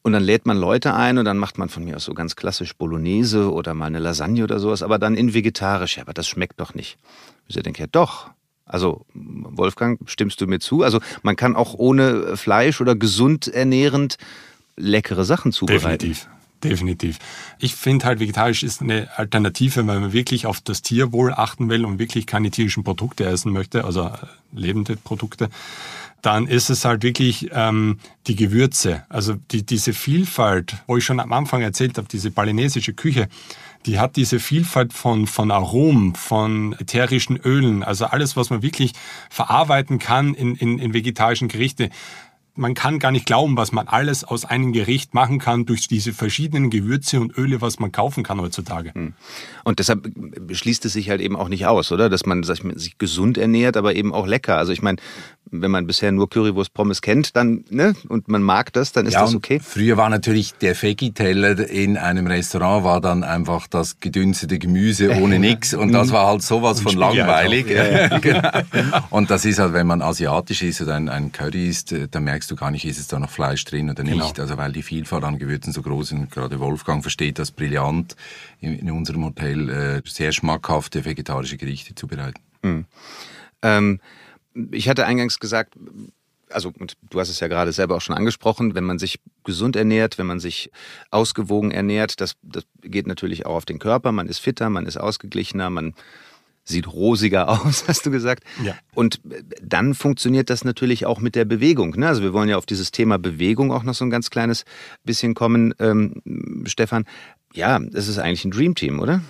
Und 0.02 0.14
dann 0.14 0.24
lädt 0.24 0.46
man 0.46 0.58
Leute 0.58 0.94
ein 0.94 1.18
und 1.18 1.26
dann 1.26 1.38
macht 1.38 1.58
man 1.58 1.70
von 1.70 1.84
mir 1.84 1.96
aus 1.96 2.06
so 2.06 2.14
ganz 2.14 2.36
klassisch 2.36 2.76
Bolognese 2.76 3.52
oder 3.52 3.74
mal 3.74 3.86
eine 3.86 4.00
Lasagne 4.00 4.44
oder 4.44 4.60
sowas, 4.60 4.82
aber 4.82 4.98
dann 4.98 5.16
in 5.16 5.34
vegetarisch. 5.34 5.98
Ja, 5.98 6.04
aber 6.04 6.14
das 6.14 6.28
schmeckt 6.28 6.60
doch 6.60 6.74
nicht. 6.74 6.98
Ich 7.48 7.56
denke, 7.56 7.82
ja 7.82 7.88
doch. 7.90 8.32
Also, 8.74 9.06
Wolfgang, 9.14 10.00
stimmst 10.10 10.42
du 10.42 10.48
mir 10.48 10.60
zu? 10.60 10.82
Also, 10.82 11.00
man 11.22 11.36
kann 11.36 11.56
auch 11.56 11.76
ohne 11.76 12.36
Fleisch 12.38 12.82
oder 12.82 12.96
gesund 12.96 13.48
ernährend 13.48 14.18
leckere 14.76 15.26
Sachen 15.26 15.52
zubereiten. 15.52 16.10
Definitiv. 16.10 16.28
Definitiv. 16.64 17.20
Ich 17.60 17.76
finde 17.76 18.06
halt, 18.06 18.20
vegetarisch 18.20 18.64
ist 18.64 18.82
eine 18.82 19.10
Alternative, 19.16 19.76
wenn 19.76 19.86
man 19.86 20.14
wirklich 20.14 20.48
auf 20.48 20.60
das 20.60 20.82
Tierwohl 20.82 21.34
achten 21.34 21.70
will 21.70 21.86
und 21.86 22.00
wirklich 22.00 22.26
keine 22.26 22.50
tierischen 22.50 22.84
Produkte 22.84 23.26
essen 23.26 23.52
möchte, 23.52 23.84
also 23.84 24.10
lebende 24.54 24.96
Produkte, 24.96 25.50
dann 26.24 26.48
ist 26.48 26.70
es 26.70 26.86
halt 26.86 27.04
wirklich 27.04 27.50
ähm, 27.52 28.00
die 28.28 28.36
Gewürze. 28.36 29.04
Also 29.10 29.36
die, 29.52 29.66
diese 29.66 29.94
Vielfalt, 29.94 30.78
wo 30.88 30.98
ich 30.98 31.04
schon 31.04 31.20
am 31.20 31.34
Anfang 31.34 31.62
erzählt 31.62 31.98
habe, 31.98 32.08
diese 32.10 32.32
balinesische 32.32 32.94
Küche, 32.94 33.28
die 33.86 34.00
hat 34.00 34.16
diese 34.16 34.40
Vielfalt 34.40 34.94
von, 34.94 35.28
von 35.28 35.52
Aromen, 35.52 36.16
von 36.16 36.74
ätherischen 36.80 37.38
Ölen, 37.38 37.84
also 37.84 38.06
alles, 38.06 38.38
was 38.38 38.50
man 38.50 38.62
wirklich 38.62 38.94
verarbeiten 39.30 40.00
kann 40.00 40.34
in, 40.34 40.56
in, 40.56 40.80
in 40.80 40.94
vegetarischen 40.94 41.50
Gerichte 41.50 41.90
man 42.56 42.76
kann 42.76 43.00
gar 43.00 43.12
nicht 43.12 43.26
glauben, 43.26 43.58
was 43.58 43.72
man 43.72 43.88
alles 43.88 44.24
aus 44.24 44.46
einem 44.46 44.74
Gericht 44.74 45.14
machen 45.14 45.40
kann 45.40 45.66
durch 45.66 45.88
diese 45.88 46.14
verschiedenen 46.14 46.70
Gewürze 46.70 47.20
und 47.20 47.36
Öle, 47.38 47.62
was 47.62 47.80
man 47.80 47.92
kaufen 47.92 48.24
kann 48.24 48.40
heutzutage. 48.40 48.94
Hm. 48.94 49.14
Und 49.64 49.80
deshalb 49.80 50.12
schließt 50.52 50.86
es 50.86 50.94
sich 50.94 51.10
halt 51.10 51.22
eben 51.22 51.36
auch 51.36 51.50
nicht 51.50 51.66
aus, 51.66 51.92
oder? 51.92 52.10
Dass 52.10 52.26
man 52.26 52.44
sich 52.44 52.98
gesund 52.98 53.38
ernährt, 53.38 53.76
aber 53.76 53.96
eben 53.96 54.14
auch 54.14 54.28
lecker. 54.28 54.58
Also 54.58 54.72
ich 54.72 54.82
meine, 54.82 54.98
wenn 55.54 55.72
man 55.72 55.88
bisher 55.88 56.12
nur 56.12 56.30
Currywurst 56.30 56.74
Pommes 56.74 57.02
kennt, 57.02 57.36
dann 57.36 57.64
ne 57.70 57.96
und 58.10 58.28
man 58.28 58.42
mag 58.42 58.74
das, 58.74 58.92
dann 58.92 59.06
ist 59.06 59.14
ja, 59.14 59.22
das 59.22 59.36
okay. 59.36 59.60
Früher 59.64 59.98
war 59.98 60.10
natürlich 60.10 60.54
der 60.54 60.80
Veggie-Teller 60.80 61.70
in 61.70 61.98
einem 61.98 62.28
Restaurant 62.28 62.84
war 62.84 63.02
dann 63.02 63.24
einfach 63.24 63.68
das 63.68 64.00
gedünstete 64.00 64.60
Gemüse 64.60 65.12
ohne 65.22 65.40
nix 65.44 65.74
und 65.74 65.92
das 65.92 66.12
war 66.12 66.28
halt 66.28 66.42
sowas 66.42 66.82
von 66.82 66.96
langweilig. 66.96 67.70
Ja, 67.70 68.08
ja. 68.08 68.18
genau. 68.20 68.50
Und 69.10 69.30
das 69.30 69.46
ist 69.46 69.60
halt, 69.60 69.74
wenn 69.74 69.88
man 69.88 70.02
asiatisch 70.02 70.64
ist 70.64 70.82
oder 70.82 70.96
ein, 70.96 71.10
ein 71.10 71.32
Curry 71.32 71.70
isst, 71.70 71.92
äh, 71.92 72.08
dann 72.10 72.24
merkst 72.24 72.43
du 72.52 72.56
gar 72.56 72.72
nicht, 72.72 72.86
ist 72.86 73.00
es 73.00 73.08
da 73.08 73.20
noch 73.20 73.30
Fleisch 73.30 73.64
drin 73.66 73.90
oder 73.90 74.04
nicht. 74.04 74.14
Genau. 74.14 74.42
Also 74.42 74.58
weil 74.58 74.72
die 74.72 74.84
Vielfalt 74.84 75.24
an 75.24 75.40
Gewürzen 75.40 75.74
so 75.74 75.82
groß 75.82 76.12
ist 76.12 76.20
und 76.20 76.32
gerade 76.32 76.60
Wolfgang 76.60 77.04
versteht 77.04 77.40
das 77.40 77.52
brillant 77.52 78.16
in, 78.60 78.78
in 78.80 78.92
unserem 78.92 79.26
Hotel 79.26 79.70
äh, 79.70 80.02
sehr 80.06 80.32
schmackhafte 80.32 81.06
vegetarische 81.06 81.58
Gerichte 81.58 81.96
zubereiten. 81.96 82.42
Mhm. 82.62 82.86
Ähm, 83.62 84.00
ich 84.72 84.90
hatte 84.90 85.06
eingangs 85.06 85.40
gesagt, 85.40 85.76
also 86.50 86.72
und 86.78 86.94
du 87.10 87.20
hast 87.20 87.30
es 87.30 87.40
ja 87.40 87.48
gerade 87.48 87.72
selber 87.72 87.96
auch 87.96 88.02
schon 88.02 88.16
angesprochen, 88.16 88.76
wenn 88.76 88.84
man 88.84 89.00
sich 89.00 89.20
gesund 89.44 89.76
ernährt, 89.76 90.18
wenn 90.18 90.28
man 90.28 90.40
sich 90.40 90.72
ausgewogen 91.12 91.72
ernährt, 91.72 92.22
das, 92.22 92.36
das 92.44 92.64
geht 92.82 93.08
natürlich 93.08 93.46
auch 93.46 93.56
auf 93.56 93.66
den 93.66 93.80
Körper, 93.80 94.12
man 94.12 94.28
ist 94.28 94.40
fitter, 94.40 94.70
man 94.70 94.86
ist 94.86 94.98
ausgeglichener, 94.98 95.70
man 95.70 95.94
sieht 96.64 96.88
rosiger 96.92 97.50
aus, 97.66 97.86
hast 97.88 98.06
du 98.06 98.12
gesagt. 98.12 98.44
Ja. 98.64 98.76
Und 98.94 99.22
dann 99.62 99.94
funktioniert 99.94 100.50
das 100.50 100.64
natürlich 100.64 101.06
auch 101.06 101.20
mit 101.20 101.36
der 101.36 101.46
Bewegung. 101.46 101.96
Ne? 101.98 102.08
Also 102.08 102.22
wir 102.22 102.34
wollen 102.34 102.50
ja 102.50 102.58
auf 102.58 102.66
dieses 102.66 102.92
Thema 102.92 103.18
Bewegung 103.18 103.72
auch 103.72 103.84
noch 103.84 103.94
so 103.94 104.06
ein 104.06 104.10
ganz 104.10 104.30
kleines 104.30 104.66
bisschen 105.04 105.34
kommen, 105.34 105.74
ähm, 105.80 106.22
Stefan. 106.66 107.06
Ja, 107.54 107.80
das 107.80 108.08
ist 108.08 108.18
eigentlich 108.18 108.46
ein 108.46 108.52
Dreamteam, 108.52 109.00
oder? 109.00 109.22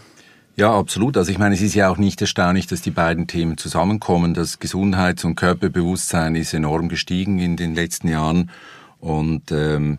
Ja, 0.55 0.77
absolut. 0.77 1.17
Also 1.17 1.31
ich 1.31 1.39
meine, 1.39 1.55
es 1.55 1.61
ist 1.61 1.73
ja 1.73 1.89
auch 1.89 1.97
nicht 1.97 2.21
erstaunlich, 2.21 2.67
dass 2.67 2.81
die 2.81 2.91
beiden 2.91 3.25
Themen 3.25 3.57
zusammenkommen. 3.57 4.35
Das 4.35 4.59
Gesundheits- 4.59 5.25
und 5.25 5.35
Körperbewusstsein 5.35 6.35
ist 6.35 6.53
enorm 6.53 6.89
gestiegen 6.89 7.39
in 7.39 7.57
den 7.57 7.73
letzten 7.73 8.07
Jahren 8.07 8.51
und 8.99 9.51
ähm, 9.51 9.97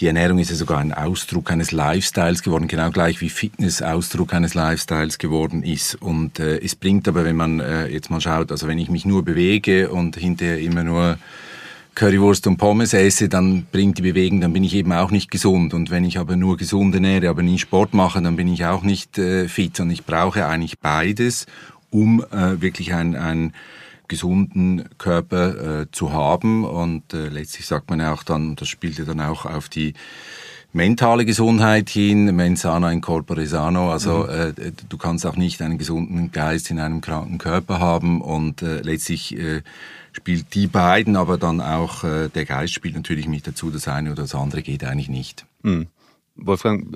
die 0.00 0.06
Ernährung 0.06 0.38
ist 0.38 0.50
ja 0.50 0.56
sogar 0.56 0.78
ein 0.78 0.92
Ausdruck 0.92 1.50
eines 1.50 1.72
Lifestyles 1.72 2.42
geworden, 2.42 2.68
genau 2.68 2.90
gleich 2.90 3.20
wie 3.20 3.28
Fitness 3.28 3.82
Ausdruck 3.82 4.32
eines 4.32 4.54
Lifestyles 4.54 5.18
geworden 5.18 5.64
ist. 5.64 5.96
Und 5.96 6.38
äh, 6.38 6.58
es 6.58 6.76
bringt 6.76 7.08
aber, 7.08 7.24
wenn 7.24 7.34
man 7.34 7.58
äh, 7.58 7.88
jetzt 7.88 8.08
mal 8.08 8.20
schaut, 8.20 8.52
also 8.52 8.68
wenn 8.68 8.78
ich 8.78 8.90
mich 8.90 9.04
nur 9.04 9.24
bewege 9.24 9.90
und 9.90 10.16
hinterher 10.16 10.60
immer 10.60 10.84
nur 10.84 11.18
Currywurst 11.96 12.46
und 12.46 12.58
Pommes 12.58 12.94
esse, 12.94 13.28
dann 13.28 13.66
bringt 13.72 13.98
die 13.98 14.02
Bewegung, 14.02 14.40
dann 14.40 14.52
bin 14.52 14.62
ich 14.62 14.74
eben 14.74 14.92
auch 14.92 15.10
nicht 15.10 15.32
gesund. 15.32 15.74
Und 15.74 15.90
wenn 15.90 16.04
ich 16.04 16.18
aber 16.18 16.36
nur 16.36 16.56
gesund 16.56 16.94
ernähre, 16.94 17.28
aber 17.28 17.42
nie 17.42 17.58
Sport 17.58 17.92
mache, 17.92 18.22
dann 18.22 18.36
bin 18.36 18.46
ich 18.46 18.64
auch 18.66 18.84
nicht 18.84 19.18
äh, 19.18 19.48
fit. 19.48 19.80
Und 19.80 19.90
ich 19.90 20.04
brauche 20.04 20.46
eigentlich 20.46 20.78
beides, 20.78 21.46
um 21.90 22.24
äh, 22.30 22.60
wirklich 22.60 22.94
ein, 22.94 23.16
ein 23.16 23.52
gesunden 24.08 24.88
Körper 24.98 25.82
äh, 25.82 25.86
zu 25.92 26.12
haben. 26.12 26.64
Und 26.64 27.14
äh, 27.14 27.28
letztlich 27.28 27.66
sagt 27.66 27.90
man 27.90 28.00
ja 28.00 28.12
auch 28.12 28.22
dann, 28.22 28.56
das 28.56 28.68
spielt 28.68 28.98
ja 28.98 29.04
dann 29.04 29.20
auch 29.20 29.46
auf 29.46 29.68
die 29.68 29.94
mentale 30.72 31.24
Gesundheit 31.24 31.88
hin, 31.88 32.34
mens 32.36 32.62
sana 32.62 32.90
in 32.92 33.00
corpore 33.00 33.46
sano. 33.46 33.90
Also 33.90 34.24
mhm. 34.24 34.30
äh, 34.30 34.72
du 34.88 34.98
kannst 34.98 35.26
auch 35.26 35.36
nicht 35.36 35.62
einen 35.62 35.78
gesunden 35.78 36.32
Geist 36.32 36.70
in 36.70 36.78
einem 36.78 37.00
kranken 37.00 37.38
Körper 37.38 37.78
haben 37.78 38.20
und 38.20 38.62
äh, 38.62 38.80
letztlich 38.80 39.36
äh, 39.36 39.62
spielt 40.12 40.54
die 40.54 40.66
beiden, 40.66 41.16
aber 41.16 41.38
dann 41.38 41.60
auch 41.60 42.04
äh, 42.04 42.28
der 42.28 42.44
Geist 42.44 42.74
spielt 42.74 42.96
natürlich 42.96 43.28
mit 43.28 43.46
dazu. 43.46 43.70
Das 43.70 43.88
eine 43.88 44.12
oder 44.12 44.22
das 44.22 44.34
andere 44.34 44.62
geht 44.62 44.84
eigentlich 44.84 45.08
nicht. 45.08 45.46
Mhm. 45.62 45.86
Wolfgang, 46.40 46.86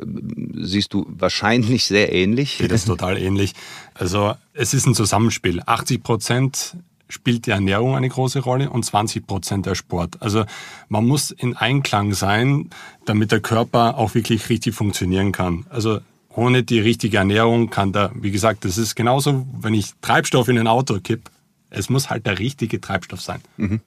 siehst 0.61 0.95
du 0.95 1.05
wahrscheinlich 1.09 1.85
sehr 1.85 2.13
ähnlich? 2.13 2.59
Geht 2.59 2.71
das 2.71 2.85
total 2.85 3.19
ähnlich. 3.19 3.55
Also 3.93 4.35
es 4.53 4.73
ist 4.73 4.87
ein 4.87 4.95
Zusammenspiel. 4.95 5.61
80 5.67 6.03
Prozent 6.03 6.77
spielt 7.13 7.47
die 7.47 7.51
Ernährung 7.51 7.95
eine 7.95 8.09
große 8.09 8.41
Rolle 8.41 8.71
und 8.71 8.85
20 8.85 9.27
Prozent 9.27 9.67
der 9.67 9.75
Sport. 9.75 10.17
Also 10.21 10.45
man 10.89 11.07
muss 11.07 11.31
in 11.31 11.57
Einklang 11.57 12.15
sein, 12.15 12.71
damit 13.05 13.33
der 13.33 13.41
Körper 13.41 13.99
auch 13.99 14.15
wirklich 14.15 14.49
richtig 14.49 14.75
funktionieren 14.75 15.31
kann. 15.31 15.67
Also 15.69 16.01
ohne 16.31 16.63
die 16.63 16.81
richtige 16.81 17.19
Ernährung 17.19 17.69
kann 17.69 17.93
da, 17.93 18.11
wie 18.15 18.31
gesagt, 18.31 18.65
das 18.65 18.79
ist 18.79 18.95
genauso, 18.95 19.47
wenn 19.61 19.75
ich 19.75 19.93
Treibstoff 20.01 20.49
in 20.49 20.59
ein 20.59 20.67
Auto 20.67 20.99
kipp, 21.01 21.31
es 21.69 21.91
muss 21.91 22.09
halt 22.09 22.27
der 22.27 22.39
richtige 22.39 22.81
Treibstoff 22.81 23.21
sein. 23.21 23.43
Mhm. 23.59 23.81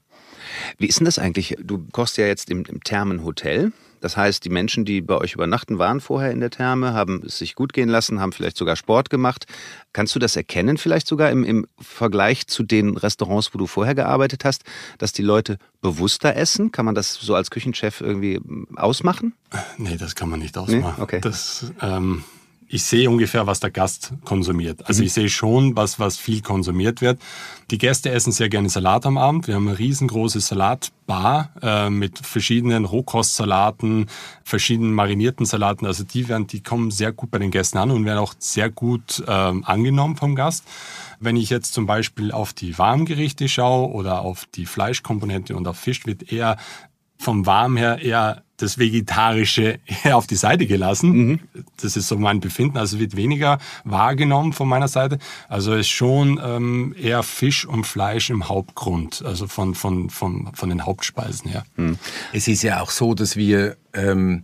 Wie 0.78 0.86
ist 0.86 1.00
denn 1.00 1.06
das 1.06 1.18
eigentlich? 1.18 1.58
Du 1.60 1.86
kochst 1.92 2.18
ja 2.18 2.28
jetzt 2.28 2.52
im, 2.52 2.64
im 2.66 2.84
Thermenhotel. 2.84 3.72
Das 4.06 4.18
heißt, 4.18 4.46
die 4.46 4.50
Menschen, 4.50 4.86
die 4.86 5.02
bei 5.02 5.18
euch 5.18 5.34
übernachten, 5.34 5.80
waren 5.80 6.00
vorher 6.00 6.30
in 6.30 6.40
der 6.40 6.52
Therme, 6.52 6.94
haben 6.94 7.24
es 7.26 7.40
sich 7.40 7.56
gut 7.56 7.74
gehen 7.74 7.90
lassen, 7.90 8.22
haben 8.22 8.34
vielleicht 8.34 8.56
sogar 8.56 8.76
Sport 8.76 9.10
gemacht. 9.10 9.48
Kannst 9.94 10.14
du 10.14 10.20
das 10.20 10.36
erkennen, 10.36 10.78
vielleicht 10.78 11.08
sogar 11.08 11.32
im, 11.32 11.44
im 11.44 11.66
Vergleich 11.80 12.46
zu 12.46 12.62
den 12.62 12.98
Restaurants, 12.98 13.56
wo 13.56 13.58
du 13.58 13.66
vorher 13.66 13.96
gearbeitet 13.96 14.46
hast, 14.46 14.64
dass 15.00 15.12
die 15.12 15.24
Leute 15.24 15.58
bewusster 15.82 16.36
essen? 16.36 16.72
Kann 16.72 16.86
man 16.86 16.94
das 16.94 17.16
so 17.16 17.34
als 17.34 17.50
Küchenchef 17.50 18.00
irgendwie 18.00 18.40
ausmachen? 18.76 19.34
Nee, 19.80 19.98
das 19.98 20.14
kann 20.14 20.30
man 20.30 20.38
nicht 20.40 20.56
ausmachen. 20.56 20.94
Nee? 20.98 21.04
Okay. 21.04 21.22
Das, 21.22 21.74
ähm 21.82 22.24
ich 22.68 22.84
sehe 22.84 23.10
ungefähr, 23.10 23.46
was 23.48 23.60
der 23.60 23.72
Gast 23.72 24.14
konsumiert. 24.24 24.88
Also 24.88 25.02
mhm. 25.02 25.08
ich 25.08 25.14
sehe 25.14 25.30
schon, 25.30 25.76
was, 25.76 26.00
was 26.00 26.18
viel 26.18 26.42
konsumiert 26.42 27.02
wird. 27.02 27.20
Die 27.72 27.78
Gäste 27.78 28.12
essen 28.12 28.32
sehr 28.32 28.50
gerne 28.50 28.70
Salat 28.70 29.06
am 29.06 29.18
Abend. 29.18 29.48
Wir 29.48 29.56
haben 29.56 29.68
eine 29.68 29.78
riesengroße 29.78 30.40
Salatbar 30.40 31.52
äh, 31.62 31.90
mit 31.90 32.20
verschiedenen 32.20 32.86
Rohkostsalaten, 32.86 34.08
verschiedenen 34.44 34.94
marinierten 34.94 35.46
Salaten. 35.46 35.86
Also 35.86 36.04
die 36.04 36.28
werden, 36.28 36.48
die 36.48 36.62
kommen 36.62 36.92
sehr 36.92 37.12
gut 37.12 37.32
bei 37.32 37.40
den 37.40 37.52
Gästen 37.52 37.78
an 37.78 37.92
und 37.92 38.06
werden 38.06 38.20
auch 38.20 38.34
sehr 38.40 38.70
gut 38.70 39.24
äh, 39.28 39.32
angenommen 39.32 40.16
vom 40.16 40.36
Gast. 40.36 40.64
Wenn 41.20 41.38
ich 41.38 41.50
jetzt 41.50 41.74
zum 41.74 41.86
Beispiel 41.86 42.32
auf 42.32 42.54
die 42.54 42.78
Warmgerichte 42.78 43.48
schaue 43.48 43.92
oder 43.92 44.22
auf 44.22 44.46
die 44.56 44.66
Fleischkomponente 44.66 45.56
und 45.56 45.68
auf 45.68 45.78
Fisch, 45.78 46.06
wird 46.06 46.32
eher 46.32 46.58
vom 47.18 47.46
Warm 47.46 47.78
her 47.78 48.00
eher 48.02 48.45
das 48.58 48.78
Vegetarische 48.78 49.80
auf 50.12 50.28
die 50.28 50.36
Seite 50.36 50.66
gelassen. 50.66 51.12
Mhm. 51.12 51.40
Das 51.82 51.98
ist 51.98 52.08
so 52.08 52.18
mein 52.18 52.40
Befinden. 52.40 52.78
Also 52.78 53.00
wird 53.00 53.16
weniger 53.16 53.60
wahrgenommen 53.84 54.54
von 54.54 54.68
meiner 54.68 54.88
Seite. 54.88 55.20
Also 55.50 55.74
ist 55.74 55.90
schon 55.90 56.40
ähm, 56.44 56.96
eher 57.00 57.24
Fisch 57.24 57.66
und 57.66 57.86
Fleisch 57.86 58.30
im 58.30 58.48
Hauptgrund, 58.48 59.24
also 59.26 59.48
von, 59.48 59.76
von, 59.76 60.10
von, 60.10 60.50
von 60.54 60.70
den 60.70 60.86
Hauptspeisen 60.86 61.50
her. 61.50 61.66
Mhm. 61.76 61.98
Es 62.34 62.48
ist 62.48 62.64
ja 62.64 62.82
auch 62.82 62.92
so, 62.92 63.14
dass 63.14 63.36
wir... 63.36 63.78
Ähm 63.94 64.44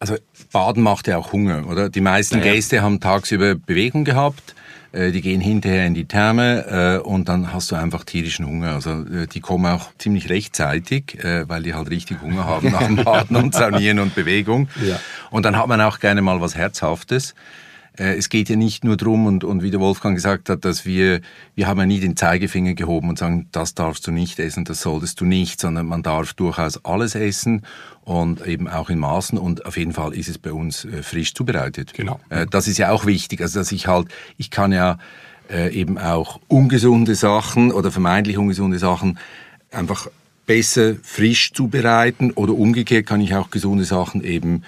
also 0.00 0.16
Baden 0.52 0.82
macht 0.82 1.06
ja 1.06 1.16
auch 1.16 1.32
Hunger, 1.32 1.66
oder? 1.66 1.88
Die 1.88 2.02
meisten 2.02 2.38
ja. 2.38 2.42
Gäste 2.42 2.82
haben 2.82 3.00
tagsüber 3.00 3.54
Bewegung 3.54 4.04
gehabt 4.04 4.54
die 4.94 5.20
gehen 5.20 5.40
hinterher 5.40 5.86
in 5.86 5.94
die 5.94 6.04
Therme 6.04 7.00
äh, 7.02 7.06
und 7.06 7.28
dann 7.28 7.52
hast 7.52 7.70
du 7.70 7.76
einfach 7.76 8.04
tierischen 8.04 8.46
Hunger. 8.46 8.72
Also 8.72 8.90
äh, 8.90 9.26
die 9.26 9.40
kommen 9.40 9.66
auch 9.66 9.88
ziemlich 9.98 10.28
rechtzeitig, 10.30 11.18
äh, 11.24 11.48
weil 11.48 11.62
die 11.62 11.74
halt 11.74 11.90
richtig 11.90 12.20
Hunger 12.22 12.44
haben 12.44 12.70
nach 12.70 12.86
dem 12.86 12.96
Baden 13.04 13.36
und 13.36 13.54
Saunieren 13.54 13.98
und 13.98 14.14
Bewegung. 14.14 14.68
Ja. 14.84 15.00
Und 15.30 15.44
dann 15.44 15.56
hat 15.56 15.66
man 15.66 15.80
auch 15.80 15.98
gerne 15.98 16.22
mal 16.22 16.40
was 16.40 16.54
Herzhaftes. 16.54 17.34
Äh, 17.98 18.16
es 18.16 18.28
geht 18.28 18.48
ja 18.48 18.56
nicht 18.56 18.84
nur 18.84 18.96
drum 18.96 19.26
und, 19.26 19.44
und 19.44 19.62
wie 19.62 19.70
der 19.70 19.80
Wolfgang 19.80 20.16
gesagt 20.16 20.48
hat, 20.48 20.64
dass 20.64 20.84
wir, 20.84 21.20
wir 21.54 21.66
haben 21.66 21.78
ja 21.78 21.86
nie 21.86 22.00
den 22.00 22.16
Zeigefinger 22.16 22.74
gehoben 22.74 23.08
und 23.08 23.18
sagen, 23.18 23.48
das 23.52 23.74
darfst 23.74 24.06
du 24.06 24.10
nicht 24.10 24.38
essen, 24.38 24.64
das 24.64 24.80
solltest 24.80 25.20
du 25.20 25.24
nicht, 25.24 25.60
sondern 25.60 25.86
man 25.86 26.02
darf 26.02 26.34
durchaus 26.34 26.84
alles 26.84 27.14
essen 27.14 27.62
und 28.02 28.46
eben 28.46 28.68
auch 28.68 28.90
in 28.90 28.98
Maßen 28.98 29.38
und 29.38 29.66
auf 29.66 29.76
jeden 29.76 29.92
Fall 29.92 30.14
ist 30.14 30.28
es 30.28 30.38
bei 30.38 30.52
uns 30.52 30.84
äh, 30.84 31.02
frisch 31.02 31.34
zubereitet. 31.34 31.94
Genau. 31.94 32.20
Äh, 32.30 32.46
das 32.46 32.68
ist 32.68 32.78
ja 32.78 32.90
auch 32.90 33.06
wichtig, 33.06 33.40
also 33.40 33.60
dass 33.60 33.70
ich 33.72 33.86
halt, 33.86 34.08
ich 34.36 34.50
kann 34.50 34.72
ja 34.72 34.98
eben 35.50 35.98
auch 35.98 36.40
ungesunde 36.48 37.14
Sachen 37.14 37.70
oder 37.70 37.90
vermeintlich 37.90 38.38
ungesunde 38.38 38.78
Sachen 38.78 39.18
einfach 39.70 40.08
besser 40.46 40.94
frisch 41.02 41.52
zubereiten 41.52 42.30
oder 42.30 42.54
umgekehrt 42.54 43.04
kann 43.06 43.20
ich 43.20 43.34
auch 43.34 43.50
gesunde 43.50 43.84
Sachen 43.84 44.24
eben 44.24 44.62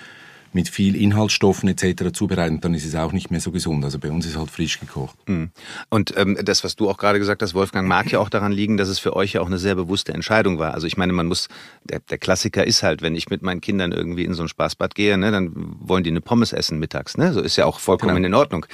mit 0.57 0.71
viel 0.71 0.97
Inhaltsstoffen 0.97 1.69
etc. 1.69 2.13
zubereiten, 2.15 2.63
dann 2.63 2.73
ist 2.73 2.87
es 2.87 2.95
auch 2.95 3.13
nicht 3.13 3.31
mehr 3.31 3.41
so 3.41 3.51
gesund. 3.51 3.85
Also 3.85 3.99
bei 3.99 4.11
uns 4.11 4.25
ist 4.25 4.39
halt 4.39 4.51
frisch 4.51 4.81
gekocht. 4.81 5.15
Mhm. 5.29 5.51
Und 5.91 6.17
ähm, 6.17 6.39
das, 6.43 6.65
was 6.65 6.77
du 6.77 6.89
auch 6.89 6.97
gerade 6.97 7.19
gesagt 7.19 7.43
hast, 7.43 7.53
Wolfgang, 7.53 7.87
mag 7.87 8.11
ja 8.11 8.21
auch 8.21 8.31
daran 8.31 8.53
liegen, 8.53 8.79
dass 8.79 8.89
es 8.89 8.99
für 8.99 9.15
euch 9.15 9.35
ja 9.35 9.43
auch 9.43 9.47
eine 9.47 9.59
sehr 9.59 9.75
bewusste 9.75 10.15
Entscheidung 10.15 10.59
war. 10.59 10.73
Also 10.73 10.87
ich 10.87 10.97
meine, 10.97 11.13
man 11.13 11.27
muss, 11.27 11.49
der, 11.85 12.01
der 12.01 12.17
Klassiker 12.17 12.67
ist 12.67 12.83
halt, 12.83 13.03
wenn 13.03 13.15
ich 13.15 13.29
mit 13.29 13.43
meinen 13.43 13.61
Kindern 13.61 13.93
irgendwie 13.93 14.25
in 14.25 14.33
so 14.33 14.43
ein 14.43 14.49
Spaßbad 14.49 14.95
gehe, 14.95 15.19
ne, 15.19 15.31
dann 15.31 15.53
wollen 15.55 16.05
die 16.05 16.11
eine 16.11 16.23
Pommes 16.23 16.55
essen 16.55 16.79
mittags. 16.79 17.19
Ne? 17.19 17.35
So 17.35 17.43
ist 17.43 17.57
ja 17.57 17.67
auch 17.67 17.79
vollkommen 17.79 18.17
genau. 18.17 18.29
in 18.29 18.35
Ordnung. 18.35 18.65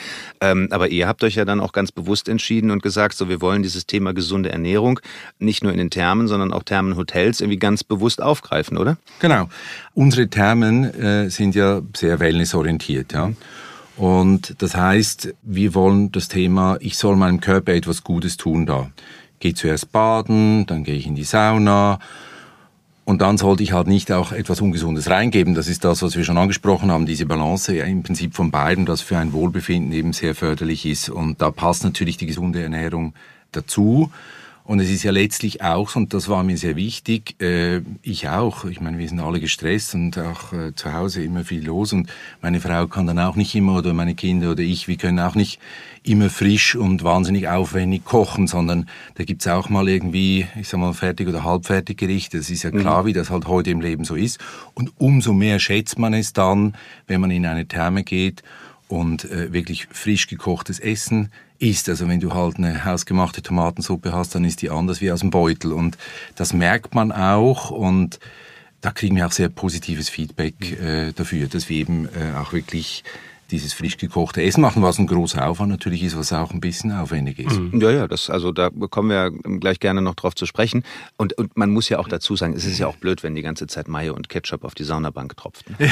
Ähm, 0.40 0.68
aber 0.70 0.88
ihr 0.88 1.08
habt 1.08 1.24
euch 1.24 1.34
ja 1.34 1.44
dann 1.44 1.58
auch 1.58 1.72
ganz 1.72 1.90
bewusst 1.90 2.28
entschieden 2.28 2.70
und 2.70 2.84
gesagt, 2.84 3.16
so 3.16 3.28
wir 3.28 3.40
wollen 3.40 3.64
dieses 3.64 3.86
Thema 3.86 4.14
gesunde 4.14 4.52
Ernährung 4.52 5.00
nicht 5.40 5.64
nur 5.64 5.72
in 5.72 5.78
den 5.78 5.90
Thermen, 5.90 6.28
sondern 6.28 6.52
auch 6.52 6.62
Thermenhotels 6.62 7.40
irgendwie 7.40 7.58
ganz 7.58 7.82
bewusst 7.82 8.22
aufgreifen, 8.22 8.78
oder? 8.78 8.98
Genau. 9.18 9.48
Unsere 9.94 10.28
Thermen 10.28 10.84
äh, 10.84 11.28
sind 11.28 11.56
ja 11.56 11.71
sehr 11.96 12.20
wellnessorientiert. 12.20 13.12
Ja. 13.12 13.32
Und 13.96 14.54
das 14.58 14.74
heißt, 14.76 15.34
wir 15.42 15.74
wollen 15.74 16.12
das 16.12 16.28
Thema, 16.28 16.76
ich 16.80 16.98
soll 16.98 17.16
meinem 17.16 17.40
Körper 17.40 17.72
etwas 17.72 18.02
Gutes 18.02 18.36
tun 18.36 18.66
da. 18.66 18.90
Gehe 19.38 19.54
zuerst 19.54 19.92
baden, 19.92 20.66
dann 20.66 20.84
gehe 20.84 20.96
ich 20.96 21.06
in 21.06 21.14
die 21.14 21.24
Sauna 21.24 21.98
und 23.04 23.20
dann 23.20 23.36
sollte 23.36 23.62
ich 23.62 23.72
halt 23.72 23.88
nicht 23.88 24.12
auch 24.12 24.32
etwas 24.32 24.60
Ungesundes 24.60 25.10
reingeben. 25.10 25.54
Das 25.54 25.66
ist 25.66 25.84
das, 25.84 26.02
was 26.02 26.16
wir 26.16 26.24
schon 26.24 26.38
angesprochen 26.38 26.90
haben, 26.92 27.04
diese 27.04 27.26
Balance 27.26 27.74
ja, 27.74 27.84
im 27.84 28.02
Prinzip 28.02 28.34
von 28.34 28.50
beiden, 28.50 28.86
das 28.86 29.00
für 29.00 29.18
ein 29.18 29.32
Wohlbefinden 29.32 29.92
eben 29.92 30.12
sehr 30.12 30.34
förderlich 30.34 30.86
ist. 30.86 31.08
Und 31.08 31.42
da 31.42 31.50
passt 31.50 31.82
natürlich 31.82 32.16
die 32.16 32.26
gesunde 32.26 32.62
Ernährung 32.62 33.14
dazu. 33.50 34.10
Und 34.64 34.78
es 34.78 34.90
ist 34.90 35.02
ja 35.02 35.10
letztlich 35.10 35.60
auch, 35.62 35.96
und 35.96 36.14
das 36.14 36.28
war 36.28 36.44
mir 36.44 36.56
sehr 36.56 36.76
wichtig, 36.76 37.40
äh, 37.42 37.80
ich 38.02 38.28
auch, 38.28 38.64
ich 38.64 38.80
meine, 38.80 38.98
wir 38.98 39.08
sind 39.08 39.18
alle 39.18 39.40
gestresst 39.40 39.94
und 39.94 40.16
auch 40.18 40.52
äh, 40.52 40.72
zu 40.74 40.92
Hause 40.92 41.24
immer 41.24 41.44
viel 41.44 41.66
los 41.66 41.92
und 41.92 42.08
meine 42.40 42.60
Frau 42.60 42.86
kann 42.86 43.08
dann 43.08 43.18
auch 43.18 43.34
nicht 43.34 43.54
immer 43.56 43.78
oder 43.78 43.92
meine 43.92 44.14
Kinder 44.14 44.52
oder 44.52 44.62
ich, 44.62 44.86
wir 44.86 44.96
können 44.96 45.18
auch 45.18 45.34
nicht 45.34 45.58
immer 46.04 46.30
frisch 46.30 46.76
und 46.76 47.02
wahnsinnig 47.02 47.48
aufwendig 47.48 48.04
kochen, 48.04 48.46
sondern 48.46 48.88
da 49.16 49.24
gibt's 49.24 49.48
auch 49.48 49.68
mal 49.68 49.88
irgendwie, 49.88 50.46
ich 50.60 50.68
sag 50.68 50.78
mal, 50.78 50.94
fertig 50.94 51.28
oder 51.28 51.42
halbfertig 51.42 51.96
Gerichte. 51.96 52.38
Das 52.38 52.48
ist 52.48 52.62
ja 52.62 52.70
klar, 52.70 53.02
mhm. 53.02 53.06
wie 53.06 53.12
das 53.12 53.30
halt 53.30 53.46
heute 53.46 53.70
im 53.70 53.80
Leben 53.80 54.04
so 54.04 54.14
ist. 54.14 54.38
Und 54.74 54.92
umso 54.98 55.32
mehr 55.32 55.58
schätzt 55.58 55.98
man 55.98 56.14
es 56.14 56.32
dann, 56.32 56.74
wenn 57.08 57.20
man 57.20 57.30
in 57.30 57.46
eine 57.46 57.66
Therme 57.66 58.04
geht 58.04 58.42
und 58.88 59.24
äh, 59.24 59.52
wirklich 59.52 59.88
frisch 59.90 60.26
gekochtes 60.26 60.78
Essen 60.78 61.30
isst. 61.62 61.88
Also 61.88 62.08
wenn 62.08 62.20
du 62.20 62.34
halt 62.34 62.56
eine 62.56 62.84
hausgemachte 62.84 63.42
Tomatensuppe 63.42 64.12
hast, 64.12 64.34
dann 64.34 64.44
ist 64.44 64.62
die 64.62 64.70
anders 64.70 65.00
wie 65.00 65.10
aus 65.12 65.20
dem 65.20 65.30
Beutel. 65.30 65.72
Und 65.72 65.96
das 66.34 66.52
merkt 66.52 66.94
man 66.94 67.12
auch 67.12 67.70
und 67.70 68.18
da 68.80 68.90
kriegen 68.90 69.16
wir 69.16 69.26
auch 69.26 69.32
sehr 69.32 69.48
positives 69.48 70.08
Feedback 70.08 70.54
äh, 70.80 71.12
dafür, 71.12 71.46
dass 71.46 71.68
wir 71.68 71.76
eben 71.76 72.06
äh, 72.06 72.36
auch 72.36 72.52
wirklich 72.52 73.04
dieses 73.52 73.72
frisch 73.72 73.98
gekochte 73.98 74.42
Essen 74.42 74.60
machen, 74.60 74.82
was 74.82 74.98
ein 74.98 75.06
großer 75.06 75.46
Aufwand 75.46 75.70
natürlich 75.70 76.02
ist, 76.02 76.16
was 76.16 76.32
auch 76.32 76.50
ein 76.50 76.60
bisschen 76.60 76.90
aufwendig 76.90 77.38
ist. 77.38 77.60
Mhm. 77.60 77.80
Ja, 77.80 77.90
ja, 77.90 78.08
das, 78.08 78.30
also 78.30 78.50
da 78.50 78.70
kommen 78.90 79.10
wir 79.10 79.30
gleich 79.60 79.78
gerne 79.78 80.02
noch 80.02 80.14
drauf 80.14 80.34
zu 80.34 80.46
sprechen. 80.46 80.82
Und, 81.16 81.34
und 81.34 81.56
man 81.56 81.70
muss 81.70 81.88
ja 81.88 81.98
auch 81.98 82.08
dazu 82.08 82.34
sagen, 82.34 82.54
es 82.54 82.64
ist 82.64 82.78
ja 82.78 82.86
auch 82.86 82.96
blöd, 82.96 83.22
wenn 83.22 83.34
die 83.34 83.42
ganze 83.42 83.66
Zeit 83.66 83.88
Mayo 83.88 84.14
und 84.14 84.28
Ketchup 84.28 84.64
auf 84.64 84.74
die 84.74 84.84
Saunabank 84.84 85.36
tropft. 85.36 85.68
Ne? 85.68 85.76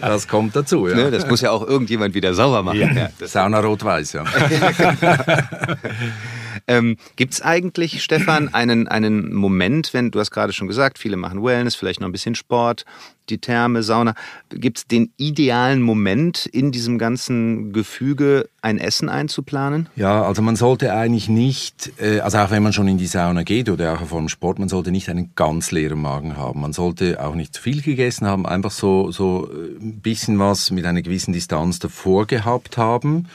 das 0.00 0.28
kommt 0.28 0.56
dazu, 0.56 0.88
ja. 0.88 0.94
Ne, 0.94 1.10
das 1.10 1.28
muss 1.28 1.40
ja 1.40 1.50
auch 1.50 1.66
irgendjemand 1.66 2.14
wieder 2.14 2.34
sauber 2.34 2.62
machen. 2.62 2.78
Ja. 2.78 2.94
Ja, 2.94 3.26
Sauna 3.26 3.60
rot-weiß, 3.60 4.12
ja. 4.12 4.24
Ähm, 6.66 6.96
Gibt 7.16 7.34
es 7.34 7.42
eigentlich, 7.42 8.02
Stefan, 8.02 8.52
einen, 8.54 8.88
einen 8.88 9.34
Moment, 9.34 9.94
wenn, 9.94 10.10
du 10.10 10.20
hast 10.20 10.30
gerade 10.30 10.52
schon 10.52 10.68
gesagt, 10.68 10.98
viele 10.98 11.16
machen 11.16 11.42
Wellness, 11.42 11.74
vielleicht 11.74 12.00
noch 12.00 12.08
ein 12.08 12.12
bisschen 12.12 12.34
Sport, 12.34 12.84
die 13.30 13.38
Therme, 13.38 13.82
Sauna. 13.82 14.14
Gibt 14.50 14.78
es 14.78 14.86
den 14.86 15.12
idealen 15.16 15.82
Moment 15.82 16.46
in 16.46 16.72
diesem 16.72 16.98
ganzen 16.98 17.72
Gefüge, 17.72 18.48
ein 18.60 18.78
Essen 18.78 19.08
einzuplanen? 19.08 19.88
Ja, 19.96 20.22
also 20.22 20.42
man 20.42 20.56
sollte 20.56 20.92
eigentlich 20.92 21.28
nicht, 21.28 21.92
äh, 21.98 22.20
also 22.20 22.38
auch 22.38 22.50
wenn 22.50 22.62
man 22.62 22.72
schon 22.72 22.88
in 22.88 22.98
die 22.98 23.06
Sauna 23.06 23.42
geht 23.42 23.68
oder 23.68 23.94
auch 23.94 24.06
vor 24.06 24.20
dem 24.20 24.28
Sport, 24.28 24.58
man 24.58 24.68
sollte 24.68 24.90
nicht 24.90 25.08
einen 25.08 25.30
ganz 25.34 25.70
leeren 25.70 26.00
Magen 26.00 26.36
haben. 26.36 26.60
Man 26.60 26.72
sollte 26.72 27.22
auch 27.22 27.34
nicht 27.34 27.54
zu 27.54 27.62
viel 27.62 27.82
gegessen 27.82 28.26
haben, 28.26 28.46
einfach 28.46 28.70
so, 28.72 29.10
so 29.10 29.50
äh, 29.50 29.82
ein 29.82 30.00
bisschen 30.00 30.38
was 30.38 30.70
mit 30.70 30.84
einer 30.84 31.02
gewissen 31.02 31.32
Distanz 31.32 31.78
davor 31.78 32.26
gehabt 32.26 32.76
haben. 32.76 33.26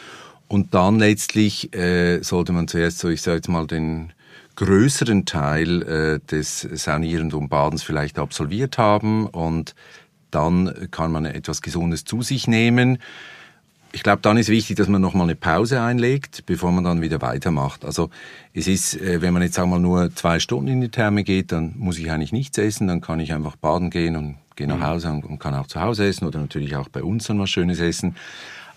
Und 0.49 0.73
dann 0.73 0.97
letztlich 0.97 1.73
äh, 1.75 2.21
sollte 2.23 2.51
man 2.51 2.67
zuerst 2.67 2.97
so, 2.97 3.07
ich 3.07 3.21
sage 3.21 3.37
jetzt 3.37 3.49
mal, 3.49 3.67
den 3.67 4.11
größeren 4.55 5.25
Teil 5.25 5.83
äh, 5.83 6.19
des 6.27 6.61
Saunierens 6.61 7.35
und 7.35 7.49
Badens 7.49 7.83
vielleicht 7.83 8.17
absolviert 8.19 8.77
haben 8.77 9.27
und 9.27 9.73
dann 10.31 10.89
kann 10.91 11.11
man 11.11 11.25
etwas 11.25 11.61
Gesundes 11.61 12.03
zu 12.03 12.23
sich 12.23 12.47
nehmen. 12.47 12.97
Ich 13.91 14.03
glaube, 14.03 14.21
dann 14.21 14.37
ist 14.37 14.49
wichtig, 14.49 14.75
dass 14.75 14.87
man 14.87 15.01
nochmal 15.01 15.23
eine 15.23 15.35
Pause 15.35 15.81
einlegt, 15.81 16.45
bevor 16.45 16.71
man 16.71 16.83
dann 16.83 17.01
wieder 17.01 17.21
weitermacht. 17.21 17.85
Also 17.85 18.09
es 18.53 18.67
ist, 18.67 18.99
äh, 18.99 19.21
wenn 19.21 19.33
man 19.33 19.43
jetzt 19.43 19.53
sagen 19.53 19.69
wir 19.69 19.77
mal 19.77 19.81
nur 19.81 20.15
zwei 20.15 20.39
Stunden 20.39 20.67
in 20.67 20.81
die 20.81 20.89
Therme 20.89 21.23
geht, 21.23 21.51
dann 21.51 21.75
muss 21.77 21.99
ich 21.99 22.11
eigentlich 22.11 22.31
nichts 22.31 22.57
essen, 22.57 22.87
dann 22.87 23.01
kann 23.01 23.19
ich 23.19 23.33
einfach 23.33 23.55
baden 23.55 23.91
gehen 23.91 24.15
und 24.15 24.37
gehe 24.55 24.67
nach 24.67 24.77
mhm. 24.77 24.87
Hause 24.87 25.09
und 25.11 25.37
kann 25.37 25.53
auch 25.53 25.67
zu 25.67 25.79
Hause 25.79 26.07
essen 26.07 26.25
oder 26.25 26.39
natürlich 26.39 26.75
auch 26.75 26.89
bei 26.89 27.03
uns 27.03 27.27
dann 27.27 27.39
was 27.39 27.51
Schönes 27.51 27.79
essen. 27.79 28.15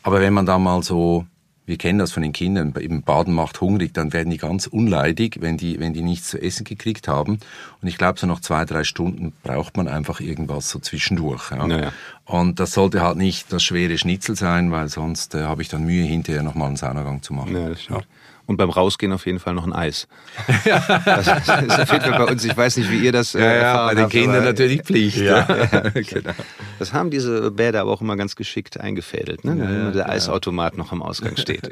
Aber 0.03 0.21
wenn 0.21 0.35
man 0.35 0.47
dann 0.47 0.63
mal 0.63 0.83
so 0.83 1.27
wir 1.65 1.79
kennen 1.79 1.99
das 1.99 2.13
von 2.13 2.23
den 2.23 2.33
Kindern, 2.33 2.73
im 2.73 3.03
Baden 3.03 3.33
macht 3.33 3.61
hungrig, 3.61 3.95
dann 3.95 4.13
werden 4.13 4.31
die 4.31 4.39
ganz 4.39 4.67
unleidig, 4.67 5.39
wenn 5.41 5.57
die, 5.57 5.79
wenn 5.79 5.93
die 5.93 6.03
nichts 6.03 6.29
zu 6.29 6.43
essen 6.43 6.65
gekriegt 6.65 7.07
haben. 7.07 7.39
Und 7.81 7.89
ich 7.89 7.99
glaube, 7.99 8.19
so 8.19 8.27
nach 8.27 8.41
zwei, 8.41 8.65
drei 8.65 8.85
Stunden 8.85 9.33
braucht 9.43 9.77
man 9.77 9.87
einfach 9.87 10.21
irgendwas 10.21 10.69
so 10.69 10.81
zwischendurch. 10.81 11.51
Ja. 11.51 11.67
Naja. 11.67 11.93
Und 12.25 12.61
das 12.61 12.73
sollte 12.73 13.03
halt 13.03 13.17
nicht 13.17 13.53
das 13.53 13.63
schwere 13.63 13.99
Schnitzel 13.99 14.37
sein, 14.37 14.71
weil 14.71 14.89
sonst 14.89 15.35
äh, 15.35 15.43
habe 15.43 15.63
ich 15.63 15.69
dann 15.69 15.85
Mühe, 15.85 16.05
hinterher 16.05 16.43
nochmal 16.43 16.69
einen 16.69 16.77
Saunagang 16.77 17.23
zu 17.23 17.35
machen. 17.35 17.55
Ja, 17.57 17.69
das 17.69 17.83
stimmt. 17.83 18.01
Ja. 18.01 18.07
Und 18.47 18.57
beim 18.57 18.71
Rausgehen 18.71 19.13
auf 19.13 19.27
jeden 19.27 19.39
Fall 19.39 19.55
noch 19.55 19.67
ein 19.67 19.73
Eis. 19.73 20.09
das 20.65 21.27
ist 21.27 21.49
auf 21.49 21.93
jeden 21.93 22.05
Fall 22.05 22.19
bei 22.19 22.33
uns. 22.33 22.45
Ich 22.45 22.57
weiß 22.57 22.77
nicht, 22.77 22.91
wie 22.91 22.99
ihr 22.99 23.13
das. 23.13 23.35
Äh, 23.35 23.41
ja, 23.41 23.55
ja, 23.55 23.87
bei 23.87 23.95
den 23.95 24.09
Kindern 24.09 24.45
natürlich 24.45 24.83
Pflicht. 24.83 25.19
Ja. 25.19 25.47
ja. 25.49 25.81
genau. 25.95 26.33
Das 26.79 26.93
haben 26.93 27.11
diese 27.11 27.51
Bäder 27.53 27.81
aber 27.81 27.93
auch 27.93 28.01
immer 28.01 28.17
ganz 28.17 28.35
geschickt 28.35 28.79
eingefädelt, 28.79 29.45
ne? 29.45 29.59
wenn 29.59 29.85
ja, 29.85 29.91
der 29.91 30.09
Eisautomat 30.09 30.77
noch 30.77 30.91
am 30.91 31.03
Ausgang 31.03 31.37
steht. 31.37 31.71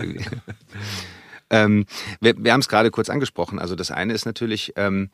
ähm, 1.50 1.86
wir, 2.20 2.34
wir 2.38 2.52
haben 2.52 2.60
es 2.60 2.68
gerade 2.68 2.90
kurz 2.90 3.10
angesprochen. 3.10 3.58
Also 3.58 3.74
das 3.74 3.90
eine 3.90 4.12
ist 4.12 4.24
natürlich. 4.24 4.72
Ähm, 4.76 5.10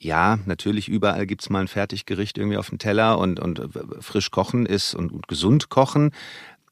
ja, 0.00 0.38
natürlich 0.46 0.88
überall 0.88 1.26
gibt's 1.26 1.50
mal 1.50 1.60
ein 1.60 1.68
Fertiggericht 1.68 2.36
irgendwie 2.38 2.58
auf 2.58 2.68
dem 2.68 2.78
Teller 2.78 3.18
und, 3.18 3.40
und 3.40 3.58
äh, 3.58 3.68
frisch 4.00 4.30
kochen 4.30 4.66
ist 4.66 4.94
und, 4.94 5.12
und 5.12 5.28
gesund 5.28 5.68
kochen 5.70 6.12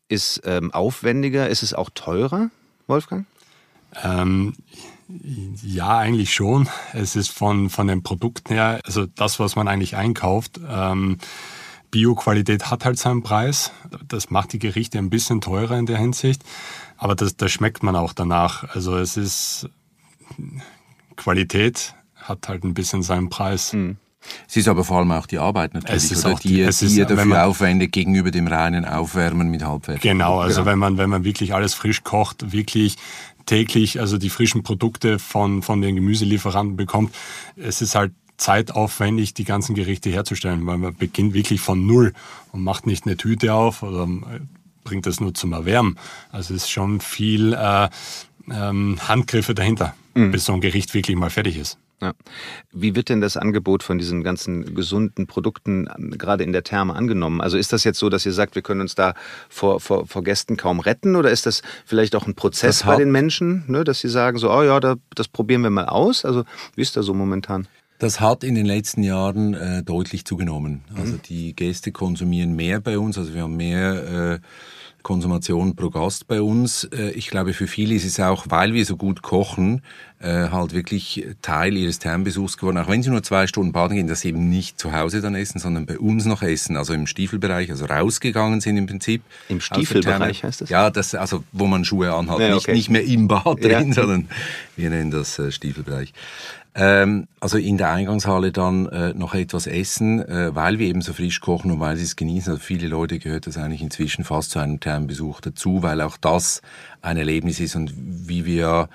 ist 0.08 0.42
ähm, 0.44 0.72
aufwendiger. 0.72 1.48
Ist 1.48 1.62
es 1.62 1.74
auch 1.74 1.90
teurer, 1.94 2.50
Wolfgang? 2.86 3.26
Ähm, 4.02 4.54
ja, 5.62 5.98
eigentlich 5.98 6.32
schon. 6.32 6.68
Es 6.92 7.16
ist 7.16 7.30
von, 7.30 7.70
von 7.70 7.86
den 7.86 8.02
Produkten 8.02 8.54
her, 8.54 8.80
also 8.84 9.06
das, 9.06 9.38
was 9.38 9.56
man 9.56 9.68
eigentlich 9.68 9.96
einkauft, 9.96 10.60
ähm, 10.68 11.18
Bio-Qualität 11.90 12.70
hat 12.70 12.86
halt 12.86 12.98
seinen 12.98 13.22
Preis. 13.22 13.70
Das 14.08 14.30
macht 14.30 14.54
die 14.54 14.58
Gerichte 14.58 14.98
ein 14.98 15.10
bisschen 15.10 15.42
teurer 15.42 15.78
in 15.78 15.84
der 15.86 15.98
Hinsicht. 15.98 16.42
Aber 16.96 17.14
das, 17.14 17.36
das 17.36 17.52
schmeckt 17.52 17.82
man 17.82 17.96
auch 17.96 18.14
danach. 18.14 18.74
Also 18.74 18.96
es 18.96 19.18
ist, 19.18 19.68
Qualität 21.16 21.94
hat 22.22 22.48
halt 22.48 22.64
ein 22.64 22.74
bisschen 22.74 23.02
seinen 23.02 23.28
Preis. 23.28 23.72
Mhm. 23.72 23.96
Es 24.48 24.56
ist 24.56 24.68
aber 24.68 24.84
vor 24.84 24.98
allem 24.98 25.10
auch 25.10 25.26
die 25.26 25.38
Arbeit 25.38 25.74
natürlich, 25.74 26.04
es 26.04 26.12
ist 26.12 26.24
oder? 26.24 26.34
Auch 26.34 26.40
die, 26.40 26.48
die, 26.48 26.60
ist, 26.60 26.82
ihr 26.82 27.06
dafür 27.06 27.24
man, 27.24 27.40
aufwendet 27.40 27.92
gegenüber 27.92 28.30
dem 28.30 28.46
reinen 28.46 28.84
Aufwärmen 28.84 29.50
mit 29.50 29.64
Halbwerten. 29.64 30.00
Genau, 30.00 30.38
also 30.40 30.60
genau. 30.60 30.70
wenn 30.70 30.78
man 30.78 30.98
wenn 30.98 31.10
man 31.10 31.24
wirklich 31.24 31.54
alles 31.54 31.74
frisch 31.74 32.04
kocht, 32.04 32.52
wirklich 32.52 32.96
täglich 33.46 33.98
also 33.98 34.18
die 34.18 34.30
frischen 34.30 34.62
Produkte 34.62 35.18
von 35.18 35.62
von 35.62 35.80
den 35.80 35.96
Gemüselieferanten 35.96 36.76
bekommt, 36.76 37.14
es 37.56 37.82
ist 37.82 37.94
halt 37.94 38.12
zeitaufwendig, 38.36 39.34
die 39.34 39.44
ganzen 39.44 39.74
Gerichte 39.74 40.10
herzustellen, 40.10 40.66
weil 40.66 40.78
man 40.78 40.94
beginnt 40.96 41.34
wirklich 41.34 41.60
von 41.60 41.86
Null 41.86 42.12
und 42.50 42.62
macht 42.62 42.86
nicht 42.86 43.06
eine 43.06 43.16
Tüte 43.16 43.54
auf 43.54 43.82
oder 43.82 44.04
äh, 44.04 44.40
bringt 44.84 45.06
das 45.06 45.20
nur 45.20 45.34
zum 45.34 45.52
Erwärmen. 45.52 45.96
Also 46.30 46.54
es 46.54 46.64
ist 46.64 46.70
schon 46.70 47.00
viel 47.00 47.52
äh, 47.52 47.88
ähm, 48.50 48.98
Handgriffe 49.06 49.54
dahinter, 49.54 49.94
mhm. 50.14 50.32
bis 50.32 50.44
so 50.44 50.52
ein 50.54 50.60
Gericht 50.60 50.94
wirklich 50.94 51.16
mal 51.16 51.30
fertig 51.30 51.56
ist. 51.56 51.78
Ja. 52.02 52.14
Wie 52.72 52.96
wird 52.96 53.08
denn 53.08 53.20
das 53.20 53.36
Angebot 53.36 53.84
von 53.84 53.96
diesen 53.96 54.24
ganzen 54.24 54.74
gesunden 54.74 55.28
Produkten 55.28 55.88
ähm, 55.96 56.10
gerade 56.18 56.42
in 56.42 56.52
der 56.52 56.64
Therme 56.64 56.94
angenommen? 56.94 57.40
Also 57.40 57.56
ist 57.56 57.72
das 57.72 57.84
jetzt 57.84 58.00
so, 58.00 58.08
dass 58.08 58.26
ihr 58.26 58.32
sagt, 58.32 58.56
wir 58.56 58.62
können 58.62 58.80
uns 58.80 58.96
da 58.96 59.14
vor, 59.48 59.78
vor, 59.78 60.08
vor 60.08 60.24
Gästen 60.24 60.56
kaum 60.56 60.80
retten 60.80 61.14
oder 61.14 61.30
ist 61.30 61.46
das 61.46 61.62
vielleicht 61.86 62.16
auch 62.16 62.26
ein 62.26 62.34
Prozess 62.34 62.82
bei 62.82 62.96
den 62.96 63.12
Menschen, 63.12 63.62
ne, 63.68 63.84
dass 63.84 64.00
sie 64.00 64.08
sagen 64.08 64.36
so, 64.38 64.50
oh 64.50 64.64
ja, 64.64 64.80
da, 64.80 64.96
das 65.14 65.28
probieren 65.28 65.62
wir 65.62 65.70
mal 65.70 65.86
aus? 65.86 66.24
Also 66.24 66.42
wie 66.74 66.82
ist 66.82 66.96
das 66.96 67.06
so 67.06 67.14
momentan? 67.14 67.68
Das 68.00 68.18
hat 68.18 68.42
in 68.42 68.56
den 68.56 68.66
letzten 68.66 69.04
Jahren 69.04 69.54
äh, 69.54 69.84
deutlich 69.84 70.24
zugenommen. 70.24 70.82
Also 70.96 71.12
mhm. 71.12 71.22
die 71.22 71.54
Gäste 71.54 71.92
konsumieren 71.92 72.56
mehr 72.56 72.80
bei 72.80 72.98
uns, 72.98 73.16
also 73.16 73.32
wir 73.32 73.42
haben 73.42 73.56
mehr 73.56 74.32
äh, 74.34 74.38
Konsumation 75.02 75.76
pro 75.76 75.90
Gast 75.90 76.26
bei 76.26 76.40
uns. 76.40 76.84
Äh, 76.84 77.10
ich 77.10 77.28
glaube, 77.28 77.52
für 77.54 77.66
viele 77.66 77.94
ist 77.94 78.04
es 78.04 78.20
auch, 78.20 78.46
weil 78.48 78.74
wir 78.74 78.84
so 78.84 78.96
gut 78.96 79.22
kochen, 79.22 79.82
äh, 80.20 80.48
halt 80.50 80.72
wirklich 80.72 81.26
Teil 81.42 81.76
ihres 81.76 81.98
Thermbesuchs 81.98 82.56
geworden. 82.56 82.78
Auch 82.78 82.88
wenn 82.88 83.02
sie 83.02 83.10
nur 83.10 83.22
zwei 83.22 83.46
Stunden 83.46 83.72
baden 83.72 83.96
gehen, 83.96 84.06
dass 84.06 84.20
sie 84.20 84.28
eben 84.28 84.48
nicht 84.48 84.78
zu 84.78 84.92
Hause 84.92 85.20
dann 85.20 85.34
essen, 85.34 85.58
sondern 85.58 85.86
bei 85.86 85.98
uns 85.98 86.24
noch 86.24 86.42
essen. 86.42 86.76
Also 86.76 86.94
im 86.94 87.06
Stiefelbereich, 87.06 87.70
also 87.70 87.86
rausgegangen 87.86 88.60
sind 88.60 88.76
im 88.76 88.86
Prinzip. 88.86 89.22
Im 89.48 89.60
Stiefelbereich 89.60 90.44
heißt 90.44 90.62
das? 90.62 90.68
Ja, 90.68 90.90
das, 90.90 91.14
also 91.14 91.42
wo 91.52 91.66
man 91.66 91.84
Schuhe 91.84 92.12
anhat. 92.12 92.38
Ja, 92.38 92.56
okay. 92.56 92.72
nicht, 92.72 92.88
nicht 92.88 92.90
mehr 92.90 93.04
im 93.04 93.28
Bad 93.28 93.62
drin, 93.62 93.88
ja. 93.88 93.92
sondern 93.92 94.28
wir 94.76 94.90
nennen 94.90 95.10
das 95.10 95.38
äh, 95.38 95.50
Stiefelbereich. 95.50 96.12
Ähm, 96.74 97.26
also 97.38 97.58
in 97.58 97.76
der 97.76 97.90
Eingangshalle 97.90 98.50
dann 98.50 98.86
äh, 98.86 99.12
noch 99.12 99.34
etwas 99.34 99.66
essen, 99.66 100.26
äh, 100.26 100.54
weil 100.54 100.78
wir 100.78 100.86
eben 100.86 101.02
so 101.02 101.12
frisch 101.12 101.40
kochen 101.40 101.70
und 101.70 101.80
weil 101.80 101.96
sie 101.96 102.04
es 102.04 102.16
genießen. 102.16 102.52
Also 102.52 102.62
viele 102.62 102.88
Leute 102.88 103.18
gehört 103.18 103.46
das 103.46 103.58
eigentlich 103.58 103.82
inzwischen 103.82 104.24
fast 104.24 104.52
zu 104.52 104.58
einem 104.58 104.80
Thermenbesuch 104.80 105.42
dazu, 105.42 105.82
weil 105.82 106.00
auch 106.00 106.16
das 106.16 106.62
ein 107.02 107.18
Erlebnis 107.18 107.60
ist 107.60 107.76
und 107.76 107.92
wie 107.94 108.46
wir 108.46 108.88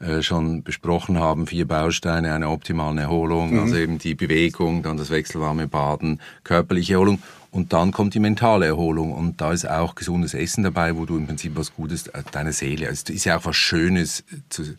äh, 0.00 0.22
schon 0.22 0.64
besprochen 0.64 1.18
haben, 1.18 1.46
vier 1.46 1.68
Bausteine 1.68 2.32
einer 2.32 2.50
optimalen 2.50 2.98
Erholung, 2.98 3.52
mhm. 3.52 3.60
also 3.60 3.76
eben 3.76 3.98
die 3.98 4.16
Bewegung, 4.16 4.82
dann 4.82 4.96
das 4.96 5.10
wechselwarme 5.10 5.68
Baden, 5.68 6.20
körperliche 6.42 6.94
Erholung 6.94 7.22
und 7.52 7.72
dann 7.72 7.92
kommt 7.92 8.14
die 8.14 8.18
mentale 8.18 8.66
Erholung 8.66 9.12
und 9.12 9.40
da 9.40 9.52
ist 9.52 9.68
auch 9.68 9.94
gesundes 9.94 10.34
Essen 10.34 10.64
dabei, 10.64 10.96
wo 10.96 11.04
du 11.04 11.16
im 11.16 11.26
Prinzip 11.26 11.52
was 11.54 11.74
Gutes, 11.74 12.08
äh, 12.08 12.22
deine 12.32 12.52
Seele, 12.52 12.88
also 12.88 13.04
es 13.06 13.14
ist 13.14 13.24
ja 13.24 13.38
auch 13.38 13.44
was 13.44 13.56
Schönes 13.56 14.24
zu 14.48 14.74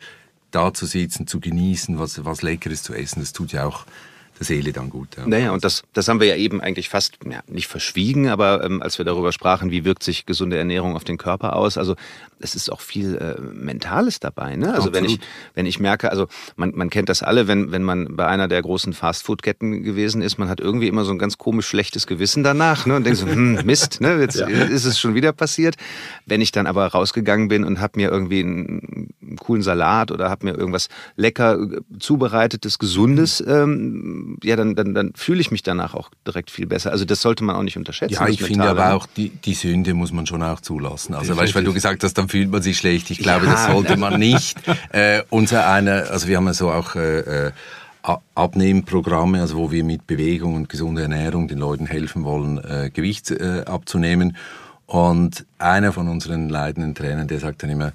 da 0.52 0.74
zu 0.74 0.86
sitzen, 0.86 1.28
zu 1.28 1.40
genießen, 1.40 2.00
was, 2.00 2.24
was 2.26 2.42
Leckeres 2.42 2.84
zu 2.84 2.94
essen, 2.94 3.22
das 3.22 3.34
tut 3.34 3.52
ja 3.52 3.66
auch 3.66 3.86
der 4.42 4.46
Seele 4.46 4.74
dann 4.74 4.90
gut. 4.90 5.18
Ja. 5.18 5.28
Naja, 5.28 5.52
und 5.52 5.64
das, 5.64 5.84
das 5.94 6.08
haben 6.08 6.20
wir 6.20 6.28
ja 6.28 6.36
eben 6.36 6.62
eigentlich 6.62 6.90
fast 6.90 7.20
ja, 7.30 7.42
nicht 7.48 7.68
verschwiegen, 7.68 8.28
aber 8.28 8.64
ähm, 8.64 8.82
als 8.82 8.98
wir 8.98 9.06
darüber 9.06 9.32
sprachen, 9.32 9.70
wie 9.70 9.86
wirkt 9.86 10.02
sich 10.02 10.26
gesunde 10.26 10.58
Ernährung 10.58 10.96
auf 10.96 11.04
den 11.04 11.18
Körper 11.18 11.56
aus, 11.56 11.78
also 11.78 11.96
es 12.40 12.56
ist 12.56 12.72
auch 12.72 12.82
viel 12.82 13.16
äh, 13.18 13.40
Mentales 13.40 14.20
dabei. 14.20 14.56
Ne? 14.56 14.74
Also 14.74 14.94
wenn 14.94 15.06
ich, 15.06 15.20
wenn 15.54 15.68
ich 15.68 15.80
merke, 15.80 16.10
also 16.10 16.28
man, 16.56 16.72
man 16.76 16.90
kennt 16.90 17.10
das 17.10 17.22
alle, 17.22 17.48
wenn, 17.48 17.72
wenn 17.72 17.84
man 17.84 18.16
bei 18.16 18.26
einer 18.26 18.48
der 18.48 18.62
großen 18.64 18.94
Fastfood-Ketten 18.94 19.84
gewesen 19.84 20.24
ist, 20.24 20.40
man 20.40 20.50
hat 20.50 20.60
irgendwie 20.60 20.88
immer 20.88 21.06
so 21.06 21.12
ein 21.12 21.20
ganz 21.20 21.38
komisch 21.38 21.68
schlechtes 21.68 22.08
Gewissen 22.08 22.44
danach 22.44 22.88
ne? 22.88 22.96
und 22.96 23.04
denkt 23.04 23.20
so, 23.20 23.28
hm, 23.28 23.60
Mist, 23.66 24.02
ne? 24.02 24.20
jetzt 24.20 24.40
ja. 24.40 24.48
ist 24.48 24.86
es 24.86 25.00
schon 25.00 25.14
wieder 25.14 25.34
passiert. 25.34 25.76
Wenn 26.26 26.42
ich 26.42 26.52
dann 26.52 26.66
aber 26.66 26.88
rausgegangen 26.88 27.48
bin 27.48 27.64
und 27.64 27.80
habe 27.80 28.00
mir 28.00 28.10
irgendwie 28.10 28.40
einen, 28.40 29.10
einen 29.32 29.38
coolen 29.38 29.64
Salat 29.64 30.12
oder 30.12 30.30
habe 30.30 30.46
mir 30.46 30.58
irgendwas 30.58 30.90
lecker 31.16 31.60
äh, 31.60 31.82
zubereitetes, 32.00 32.80
gesundes 32.80 33.44
ähm, 33.46 34.38
ja, 34.44 34.56
dann, 34.56 34.76
dann, 34.76 34.94
dann 34.94 35.14
fühle 35.16 35.42
ich 35.42 35.52
mich 35.52 35.64
danach 35.64 35.94
auch 35.94 36.10
direkt 36.28 36.52
viel 36.52 36.68
besser. 36.68 36.92
Also 36.92 37.06
das 37.06 37.22
sollte 37.22 37.44
man 37.44 37.56
auch 37.56 37.64
nicht 37.64 37.78
unterschätzen. 37.78 38.14
Ja, 38.14 38.28
ich 38.28 38.44
finde 38.44 38.70
aber 38.70 38.94
auch, 38.94 39.08
die, 39.08 39.30
die 39.30 39.54
Sünde 39.54 39.94
muss 39.94 40.12
man 40.12 40.28
schon 40.28 40.44
auch 40.44 40.62
zulassen. 40.62 41.16
Also 41.16 41.36
weißt, 41.36 41.56
weil 41.56 41.64
du 41.64 41.74
gesagt 41.74 42.04
hast, 42.04 42.18
dann 42.18 42.30
fühlt 42.30 42.52
man 42.52 42.62
sich 42.62 42.78
schlecht. 42.78 43.10
Ich 43.12 43.20
glaube, 43.20 43.46
ja, 43.46 43.54
das 43.54 43.66
sollte 43.68 43.98
man 43.98 44.20
nicht. 44.20 44.58
äh, 44.92 45.24
unser 45.30 45.68
einer, 45.68 46.12
also 46.12 46.28
wir 46.28 46.38
haben 46.38 46.46
ja 46.46 46.54
so 46.54 46.72
auch 46.72 46.96
äh, 46.96 47.48
äh 47.48 47.52
Abnehmprogramme, 48.34 49.42
also 49.42 49.58
wo 49.58 49.72
wir 49.72 49.84
mit 49.84 50.08
Bewegung 50.08 50.56
und 50.56 50.70
gesunder 50.70 51.04
Ernährung 51.04 51.48
den 51.48 51.60
Leuten 51.60 51.86
helfen 51.86 52.24
wollen, 52.24 52.58
äh, 52.58 52.90
Gewicht 52.92 53.30
äh, 53.30 53.64
abzunehmen. 53.68 54.36
Und 54.88 55.46
einer 55.58 55.94
von 55.94 56.08
unseren 56.08 56.50
leidenden 56.50 56.96
Trainern, 56.96 57.28
der 57.28 57.40
sagt 57.40 57.64
dann 57.64 57.70
immer, 57.70 57.94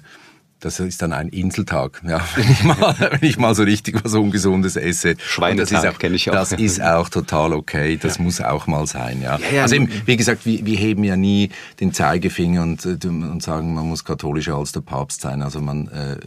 das 0.67 0.81
ist 0.81 1.01
dann 1.01 1.13
ein 1.13 1.29
Inseltag, 1.29 2.01
ja, 2.05 2.21
wenn 2.35 2.51
ich 2.51 2.63
mal, 2.63 2.95
wenn 2.99 3.29
ich 3.29 3.37
mal 3.37 3.55
so 3.55 3.63
richtig 3.63 4.03
was 4.03 4.13
Ungesundes 4.13 4.75
esse. 4.75 5.15
Schweinetag 5.17 5.97
kenne 5.97 6.15
ich 6.15 6.29
auch. 6.29 6.33
Das 6.33 6.51
ist 6.51 6.81
auch 6.81 7.07
total 7.07 7.53
okay, 7.53 7.97
das 7.97 8.17
ja. 8.17 8.23
muss 8.23 8.41
auch 8.41 8.67
mal 8.67 8.85
sein, 8.85 9.21
ja. 9.21 9.37
ja, 9.37 9.55
ja 9.55 9.61
also 9.63 9.75
eben, 9.75 9.89
wie 10.05 10.17
gesagt, 10.17 10.45
wir, 10.45 10.65
wir, 10.65 10.77
heben 10.77 11.03
ja 11.05 11.15
nie 11.15 11.49
den 11.79 11.93
Zeigefinger 11.93 12.63
und, 12.63 12.85
äh, 12.85 12.97
und 13.07 13.41
sagen, 13.41 13.73
man 13.73 13.87
muss 13.87 14.03
katholischer 14.03 14.55
als 14.55 14.73
der 14.73 14.81
Papst 14.81 15.21
sein. 15.21 15.41
Also 15.41 15.61
man, 15.61 15.87
äh, 15.87 16.17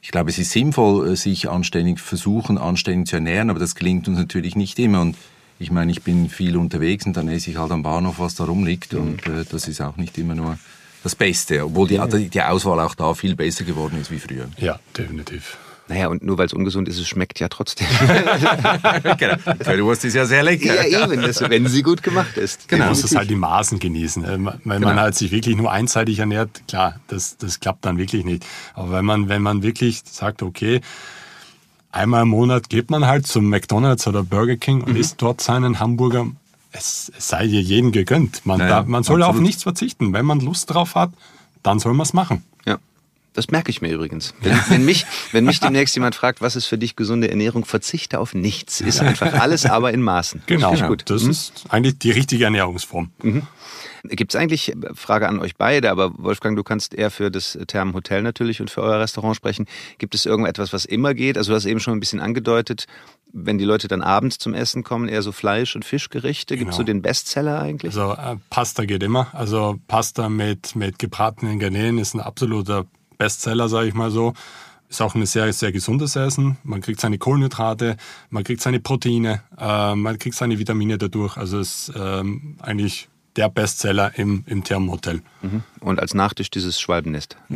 ich 0.00 0.10
glaube, 0.10 0.30
es 0.30 0.38
ist 0.38 0.52
sinnvoll, 0.52 1.10
äh, 1.10 1.16
sich 1.16 1.50
anständig 1.50 1.98
versuchen, 1.98 2.58
anständig 2.58 3.08
zu 3.08 3.16
ernähren, 3.16 3.50
aber 3.50 3.58
das 3.58 3.74
gelingt 3.74 4.06
uns 4.06 4.18
natürlich 4.18 4.54
nicht 4.54 4.78
immer 4.78 5.00
und 5.00 5.16
ich 5.58 5.70
meine, 5.70 5.90
ich 5.90 6.02
bin 6.02 6.28
viel 6.28 6.56
unterwegs 6.56 7.06
und 7.06 7.16
dann 7.16 7.28
esse 7.28 7.50
ich 7.50 7.56
halt 7.56 7.70
am 7.70 7.82
Bahnhof, 7.82 8.18
was 8.18 8.34
da 8.34 8.44
rumliegt 8.44 8.92
mhm. 8.92 9.00
und 9.00 9.26
äh, 9.26 9.44
das 9.50 9.66
ist 9.66 9.80
auch 9.80 9.96
nicht 9.96 10.16
immer 10.16 10.34
nur 10.34 10.58
das 11.04 11.14
Beste, 11.14 11.64
obwohl 11.64 11.86
die, 11.86 12.28
die 12.30 12.42
Auswahl 12.42 12.80
auch 12.80 12.94
da 12.94 13.14
viel 13.14 13.36
besser 13.36 13.64
geworden 13.64 14.00
ist 14.00 14.10
wie 14.10 14.18
früher. 14.18 14.48
Ja, 14.56 14.80
definitiv. 14.96 15.58
Naja, 15.86 16.08
und 16.08 16.24
nur 16.24 16.38
weil 16.38 16.46
es 16.46 16.54
ungesund 16.54 16.88
ist, 16.88 16.98
es 16.98 17.06
schmeckt 17.06 17.40
ja 17.40 17.48
trotzdem. 17.48 17.86
genau. 19.18 19.36
Currywurst 19.62 20.06
ist 20.06 20.14
ja 20.14 20.24
sehr 20.24 20.42
lecker. 20.42 20.88
Ja, 20.88 21.04
eben, 21.04 21.20
das, 21.20 21.42
wenn 21.42 21.66
sie 21.66 21.82
gut 21.82 22.02
gemacht 22.02 22.38
ist. 22.38 22.68
Genau. 22.68 22.84
Man 22.84 22.88
muss 22.88 23.04
es 23.04 23.14
halt 23.14 23.28
die 23.28 23.36
Maßen 23.36 23.78
genießen. 23.78 24.22
Wenn 24.24 24.44
genau. 24.64 24.88
man 24.88 24.98
halt 24.98 25.14
sich 25.14 25.30
wirklich 25.30 25.56
nur 25.56 25.70
einseitig 25.70 26.20
ernährt, 26.20 26.66
klar, 26.68 27.00
das, 27.08 27.36
das 27.36 27.60
klappt 27.60 27.84
dann 27.84 27.98
wirklich 27.98 28.24
nicht. 28.24 28.46
Aber 28.72 28.92
wenn 28.92 29.04
man, 29.04 29.28
wenn 29.28 29.42
man 29.42 29.62
wirklich 29.62 30.00
sagt, 30.10 30.42
okay, 30.42 30.80
einmal 31.92 32.22
im 32.22 32.28
Monat 32.28 32.70
geht 32.70 32.90
man 32.90 33.06
halt 33.06 33.26
zum 33.26 33.50
McDonalds 33.50 34.06
oder 34.06 34.22
Burger 34.22 34.56
King 34.56 34.80
und 34.80 34.94
mhm. 34.94 35.00
isst 35.00 35.20
dort 35.20 35.42
seinen 35.42 35.80
Hamburger, 35.80 36.28
es, 36.74 37.12
sei 37.18 37.46
dir 37.46 37.60
jeden 37.60 37.92
gegönnt. 37.92 38.44
Man, 38.44 38.58
naja, 38.58 38.82
da, 38.82 38.88
man 38.88 39.02
soll 39.02 39.22
absolut. 39.22 39.40
auf 39.40 39.46
nichts 39.46 39.62
verzichten. 39.62 40.12
Wenn 40.12 40.26
man 40.26 40.40
Lust 40.40 40.72
drauf 40.72 40.94
hat, 40.94 41.12
dann 41.62 41.78
soll 41.78 41.94
man 41.94 42.04
es 42.04 42.12
machen. 42.12 42.44
Ja. 42.66 42.78
Das 43.32 43.48
merke 43.48 43.70
ich 43.70 43.80
mir 43.80 43.92
übrigens. 43.92 44.34
Wenn, 44.40 44.58
wenn, 44.68 44.84
mich, 44.84 45.06
wenn 45.32 45.44
mich 45.44 45.60
demnächst 45.60 45.94
jemand 45.94 46.14
fragt, 46.14 46.40
was 46.40 46.56
ist 46.56 46.66
für 46.66 46.78
dich 46.78 46.96
gesunde 46.96 47.30
Ernährung, 47.30 47.64
verzichte 47.64 48.18
auf 48.20 48.34
nichts. 48.34 48.80
Ist 48.80 49.00
einfach 49.00 49.32
alles, 49.34 49.66
aber 49.66 49.92
in 49.92 50.02
Maßen. 50.02 50.42
Genau, 50.46 50.72
das, 50.72 50.86
gut. 50.86 51.04
das 51.06 51.22
mhm. 51.24 51.30
ist 51.30 51.64
eigentlich 51.68 51.98
die 51.98 52.10
richtige 52.10 52.44
Ernährungsform. 52.44 53.10
Mhm. 53.22 53.42
Gibt 54.04 54.34
es 54.34 54.40
eigentlich, 54.40 54.74
Frage 54.94 55.28
an 55.28 55.38
euch 55.38 55.56
beide, 55.56 55.90
aber 55.90 56.12
Wolfgang, 56.18 56.56
du 56.56 56.62
kannst 56.62 56.92
eher 56.92 57.10
für 57.10 57.30
das 57.30 57.58
Therm 57.66 57.94
Hotel 57.94 58.22
natürlich 58.22 58.60
und 58.60 58.70
für 58.70 58.82
euer 58.82 59.00
Restaurant 59.00 59.34
sprechen. 59.34 59.66
Gibt 59.98 60.14
es 60.14 60.26
irgendetwas, 60.26 60.74
was 60.74 60.84
immer 60.84 61.14
geht? 61.14 61.38
Also 61.38 61.52
du 61.52 61.56
hast 61.56 61.64
eben 61.64 61.80
schon 61.80 61.94
ein 61.94 62.00
bisschen 62.00 62.20
angedeutet, 62.20 62.86
wenn 63.34 63.58
die 63.58 63.64
Leute 63.64 63.88
dann 63.88 64.00
abends 64.00 64.38
zum 64.38 64.54
Essen 64.54 64.84
kommen, 64.84 65.08
eher 65.08 65.20
so 65.20 65.32
Fleisch- 65.32 65.74
und 65.74 65.84
Fischgerichte. 65.84 66.56
Gibt 66.56 66.70
es 66.70 66.76
genau. 66.76 66.82
so 66.82 66.84
den 66.84 67.02
Bestseller 67.02 67.60
eigentlich? 67.60 67.96
Also 67.96 68.12
äh, 68.12 68.36
Pasta 68.48 68.84
geht 68.84 69.02
immer. 69.02 69.26
Also 69.34 69.76
Pasta 69.88 70.28
mit, 70.28 70.76
mit 70.76 71.00
gebratenen 71.00 71.58
Garnelen 71.58 71.98
ist 71.98 72.14
ein 72.14 72.20
absoluter 72.20 72.86
Bestseller, 73.18 73.68
sage 73.68 73.88
ich 73.88 73.94
mal 73.94 74.12
so. 74.12 74.34
Ist 74.88 75.02
auch 75.02 75.16
ein 75.16 75.26
sehr, 75.26 75.52
sehr 75.52 75.72
gesundes 75.72 76.14
Essen. 76.14 76.58
Man 76.62 76.80
kriegt 76.80 77.00
seine 77.00 77.18
Kohlenhydrate, 77.18 77.96
man 78.30 78.44
kriegt 78.44 78.60
seine 78.60 78.78
Proteine, 78.78 79.42
äh, 79.58 79.96
man 79.96 80.18
kriegt 80.18 80.36
seine 80.36 80.60
Vitamine 80.60 80.96
dadurch. 80.96 81.36
Also 81.36 81.58
es 81.58 81.88
ist 81.88 81.96
ähm, 81.98 82.56
eigentlich 82.60 83.08
der 83.36 83.48
Bestseller 83.48 84.12
im, 84.16 84.44
im 84.46 84.64
Thermhotel. 84.64 85.22
Mhm. 85.42 85.62
Und 85.80 86.00
als 86.00 86.14
Nachtisch 86.14 86.50
dieses 86.50 86.80
Schwalbennest. 86.80 87.36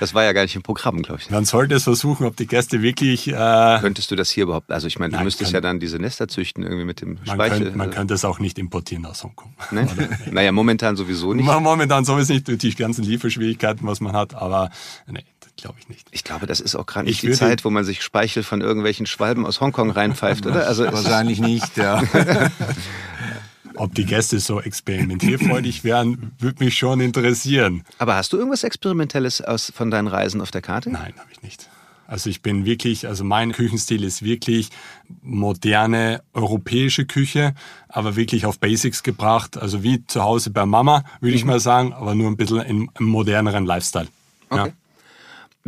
das 0.00 0.14
war 0.14 0.24
ja 0.24 0.32
gar 0.32 0.42
nicht 0.42 0.56
im 0.56 0.62
Programm, 0.62 1.02
glaube 1.02 1.20
ich. 1.20 1.30
Man 1.30 1.44
sollte 1.44 1.76
es 1.76 1.84
versuchen, 1.84 2.26
ob 2.26 2.36
die 2.36 2.46
Gäste 2.46 2.82
wirklich. 2.82 3.28
Äh 3.28 3.78
Könntest 3.80 4.10
du 4.10 4.16
das 4.16 4.30
hier 4.30 4.44
überhaupt? 4.44 4.72
Also 4.72 4.86
ich 4.86 4.98
meine, 4.98 5.16
du 5.16 5.22
müsstest 5.22 5.52
ja 5.52 5.60
dann 5.60 5.78
diese 5.78 5.98
Nester 5.98 6.28
züchten 6.28 6.64
irgendwie 6.64 6.84
mit 6.84 7.00
dem 7.00 7.18
man 7.24 7.36
Speichel. 7.36 7.64
Könnt, 7.64 7.76
man 7.76 7.90
könnte 7.90 8.14
es 8.14 8.24
auch 8.24 8.38
nicht 8.40 8.58
importieren 8.58 9.06
aus 9.06 9.22
Hongkong. 9.22 9.52
Nee? 9.70 9.86
naja, 10.30 10.50
momentan 10.50 10.96
sowieso 10.96 11.34
nicht. 11.34 11.46
Momentan 11.46 12.04
sowieso 12.04 12.32
nicht 12.32 12.48
durch 12.48 12.58
die 12.58 12.74
ganzen 12.74 13.04
Lieferschwierigkeiten, 13.04 13.86
was 13.86 14.00
man 14.00 14.14
hat. 14.14 14.34
Aber 14.34 14.70
nee, 15.06 15.24
glaube 15.58 15.76
ich 15.78 15.88
nicht. 15.88 16.08
Ich 16.10 16.24
glaube, 16.24 16.46
das 16.46 16.60
ist 16.60 16.74
auch 16.74 16.86
gerade 16.86 17.06
nicht 17.06 17.22
ich 17.22 17.30
die 17.30 17.36
Zeit, 17.36 17.64
wo 17.64 17.70
man 17.70 17.84
sich 17.84 18.02
Speichel 18.02 18.42
von 18.42 18.60
irgendwelchen 18.60 19.06
Schwalben 19.06 19.44
aus 19.44 19.60
Hongkong 19.60 19.90
reinpfeift, 19.90 20.46
oder? 20.46 20.66
Also 20.66 20.84
wahrscheinlich 20.84 21.40
nicht, 21.40 21.76
ja. 21.76 22.02
Ob 23.74 23.94
die 23.94 24.04
Gäste 24.04 24.40
so 24.40 24.60
experimentierfreudig 24.60 25.84
wären, 25.84 26.32
würde 26.38 26.64
mich 26.64 26.76
schon 26.76 27.00
interessieren. 27.00 27.84
Aber 27.98 28.16
hast 28.16 28.32
du 28.32 28.36
irgendwas 28.36 28.64
Experimentelles 28.64 29.40
aus, 29.40 29.72
von 29.74 29.90
deinen 29.90 30.08
Reisen 30.08 30.40
auf 30.40 30.50
der 30.50 30.62
Karte? 30.62 30.90
Nein, 30.90 31.12
habe 31.16 31.30
ich 31.30 31.42
nicht. 31.42 31.68
Also 32.08 32.30
ich 32.30 32.40
bin 32.40 32.64
wirklich, 32.64 33.06
also 33.06 33.22
mein 33.22 33.52
Küchenstil 33.52 34.02
ist 34.02 34.22
wirklich 34.22 34.70
moderne 35.22 36.22
europäische 36.32 37.04
Küche, 37.04 37.54
aber 37.88 38.16
wirklich 38.16 38.46
auf 38.46 38.58
Basics 38.58 39.02
gebracht. 39.02 39.58
Also 39.58 39.82
wie 39.82 40.04
zu 40.06 40.24
Hause 40.24 40.50
bei 40.50 40.64
Mama, 40.64 41.04
würde 41.20 41.36
ich 41.36 41.44
mhm. 41.44 41.50
mal 41.50 41.60
sagen, 41.60 41.92
aber 41.92 42.14
nur 42.14 42.28
ein 42.30 42.38
bisschen 42.38 42.62
im, 42.62 42.90
im 42.98 43.04
moderneren 43.04 43.66
Lifestyle. 43.66 44.08
Okay. 44.48 44.68
Ja. 44.68 44.72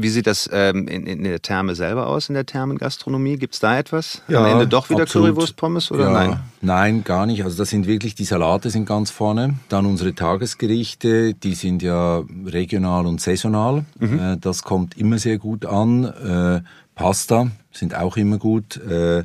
Wie 0.03 0.09
sieht 0.09 0.27
das 0.27 0.49
ähm, 0.53 0.89
in, 0.89 1.07
in, 1.07 1.25
der 1.25 1.43
Therme 1.43 1.75
selber 1.75 2.07
aus, 2.07 2.29
in 2.29 2.35
der 2.35 2.47
Thermengastronomie? 2.47 3.37
Gibt 3.37 3.55
es 3.55 3.61
da 3.61 3.79
etwas? 3.79 4.23
Ja, 4.29 4.41
Am 4.41 4.47
Ende 4.47 4.67
doch 4.67 4.91
wieder 4.91 5.07
Currywurst-Pommes 5.07 5.91
oder 5.91 6.05
ja, 6.05 6.11
nein? 6.11 6.41
Nein, 6.61 7.05
gar 7.05 7.27
nicht. 7.27 7.45
Also 7.45 7.59
das 7.59 7.71
sind 7.71 7.87
wirklich, 7.87 8.15
die 8.15 8.25
Salate 8.25 8.71
sind 8.71 8.87
ganz 8.87 9.11
vorne. 9.11 9.55
Dann 9.69 9.87
unsere 9.87 10.15
Tagesgerichte, 10.15 11.35
die 11.35 11.55
sind 11.55 11.83
ja 11.83 12.23
regional 12.47 13.07
und 13.07 13.21
saisonal. 13.21 13.85
Mhm. 13.99 14.19
Äh, 14.19 14.37
das 14.39 14.63
kommt 14.63 14.97
immer 14.97 15.19
sehr 15.19 15.39
gut 15.39 15.67
an. 15.67 16.05
Äh, 16.05 16.63
Pasta 16.95 17.51
sind 17.73 17.95
auch 17.95 18.17
immer 18.17 18.39
gut. 18.39 18.77
Äh, 18.77 19.25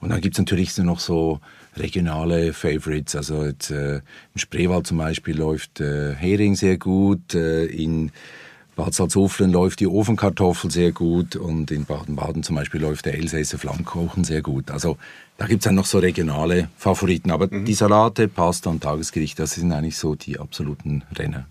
und 0.00 0.10
dann 0.10 0.20
gibt 0.20 0.34
es 0.34 0.38
natürlich 0.38 0.76
noch 0.78 1.00
so 1.00 1.40
regionale 1.76 2.52
Favorites. 2.52 3.16
Also 3.16 3.44
jetzt, 3.44 3.70
äh, 3.70 3.96
im 3.96 4.36
Spreewald 4.36 4.86
zum 4.86 4.98
Beispiel 4.98 5.36
läuft 5.36 5.80
äh, 5.80 6.14
Hering 6.14 6.56
sehr 6.56 6.78
gut. 6.78 7.34
Äh, 7.34 7.64
in 7.66 8.10
Bad 8.76 8.92
Salzuflen 8.92 9.52
läuft 9.52 9.80
die 9.80 9.86
Ofenkartoffel 9.86 10.70
sehr 10.70 10.92
gut 10.92 11.36
und 11.36 11.70
in 11.70 11.84
Baden-Baden 11.84 12.42
zum 12.42 12.56
Beispiel 12.56 12.80
läuft 12.80 13.06
der 13.06 13.14
Elsässer 13.14 13.58
Flammkuchen 13.58 14.24
sehr 14.24 14.42
gut. 14.42 14.70
Also 14.70 14.96
da 15.36 15.46
gibt 15.46 15.60
es 15.60 15.64
dann 15.64 15.76
noch 15.76 15.86
so 15.86 15.98
regionale 15.98 16.68
Favoriten. 16.76 17.30
Aber 17.30 17.48
mhm. 17.48 17.64
die 17.64 17.74
Salate, 17.74 18.28
Pasta 18.28 18.70
und 18.70 18.82
Tagesgerichte, 18.82 19.42
das 19.42 19.54
sind 19.54 19.72
eigentlich 19.72 19.96
so 19.96 20.14
die 20.14 20.38
absoluten 20.38 21.02
Renner. 21.16 21.46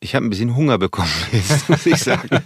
Ich 0.00 0.14
habe 0.14 0.26
ein 0.26 0.30
bisschen 0.30 0.54
Hunger 0.54 0.76
bekommen, 0.76 1.10
muss 1.68 1.86
ich 1.86 1.96
sagen. 1.96 2.28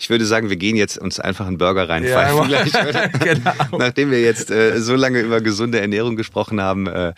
Ich 0.00 0.10
würde 0.10 0.24
sagen, 0.24 0.48
wir 0.48 0.56
gehen 0.56 0.76
jetzt 0.76 0.96
uns 0.96 1.20
einfach 1.20 1.46
einen 1.46 1.58
Burger 1.58 1.86
reinpfeifen. 1.86 2.48
Ja, 2.48 3.06
genau. 3.08 3.52
Nachdem 3.78 4.10
wir 4.10 4.22
jetzt 4.22 4.50
äh, 4.50 4.80
so 4.80 4.94
lange 4.94 5.20
über 5.20 5.42
gesunde 5.42 5.80
Ernährung 5.80 6.16
gesprochen 6.16 6.62
haben, 6.62 6.86
äh, 6.86 7.12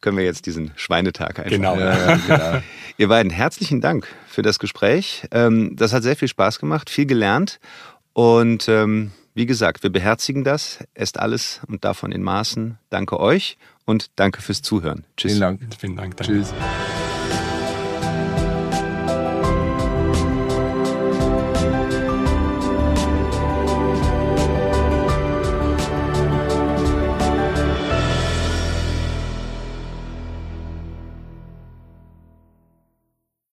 können 0.00 0.16
wir 0.16 0.24
jetzt 0.24 0.46
diesen 0.46 0.70
Schweinetag 0.76 1.40
einfach. 1.40 1.50
Genau. 1.50 1.76
Ja, 1.76 2.16
genau. 2.16 2.62
Ihr 3.00 3.06
beiden, 3.06 3.30
herzlichen 3.30 3.80
Dank 3.80 4.08
für 4.26 4.42
das 4.42 4.58
Gespräch. 4.58 5.24
Ähm, 5.30 5.76
das 5.76 5.92
hat 5.92 6.02
sehr 6.02 6.16
viel 6.16 6.26
Spaß 6.26 6.58
gemacht, 6.58 6.90
viel 6.90 7.06
gelernt. 7.06 7.60
Und 8.12 8.68
ähm, 8.68 9.12
wie 9.34 9.46
gesagt, 9.46 9.84
wir 9.84 9.90
beherzigen 9.90 10.42
das. 10.42 10.84
Esst 10.94 11.20
alles 11.20 11.60
und 11.68 11.84
davon 11.84 12.10
in 12.10 12.24
Maßen. 12.24 12.76
Danke 12.90 13.20
euch 13.20 13.56
und 13.84 14.10
danke 14.16 14.42
fürs 14.42 14.62
Zuhören. 14.62 15.04
Tschüss. 15.16 15.30
Vielen 15.30 15.40
Dank. 15.40 15.60
Vielen 15.78 15.96
Dank. 15.96 16.16
Danke. 16.16 16.32
Tschüss. 16.32 16.52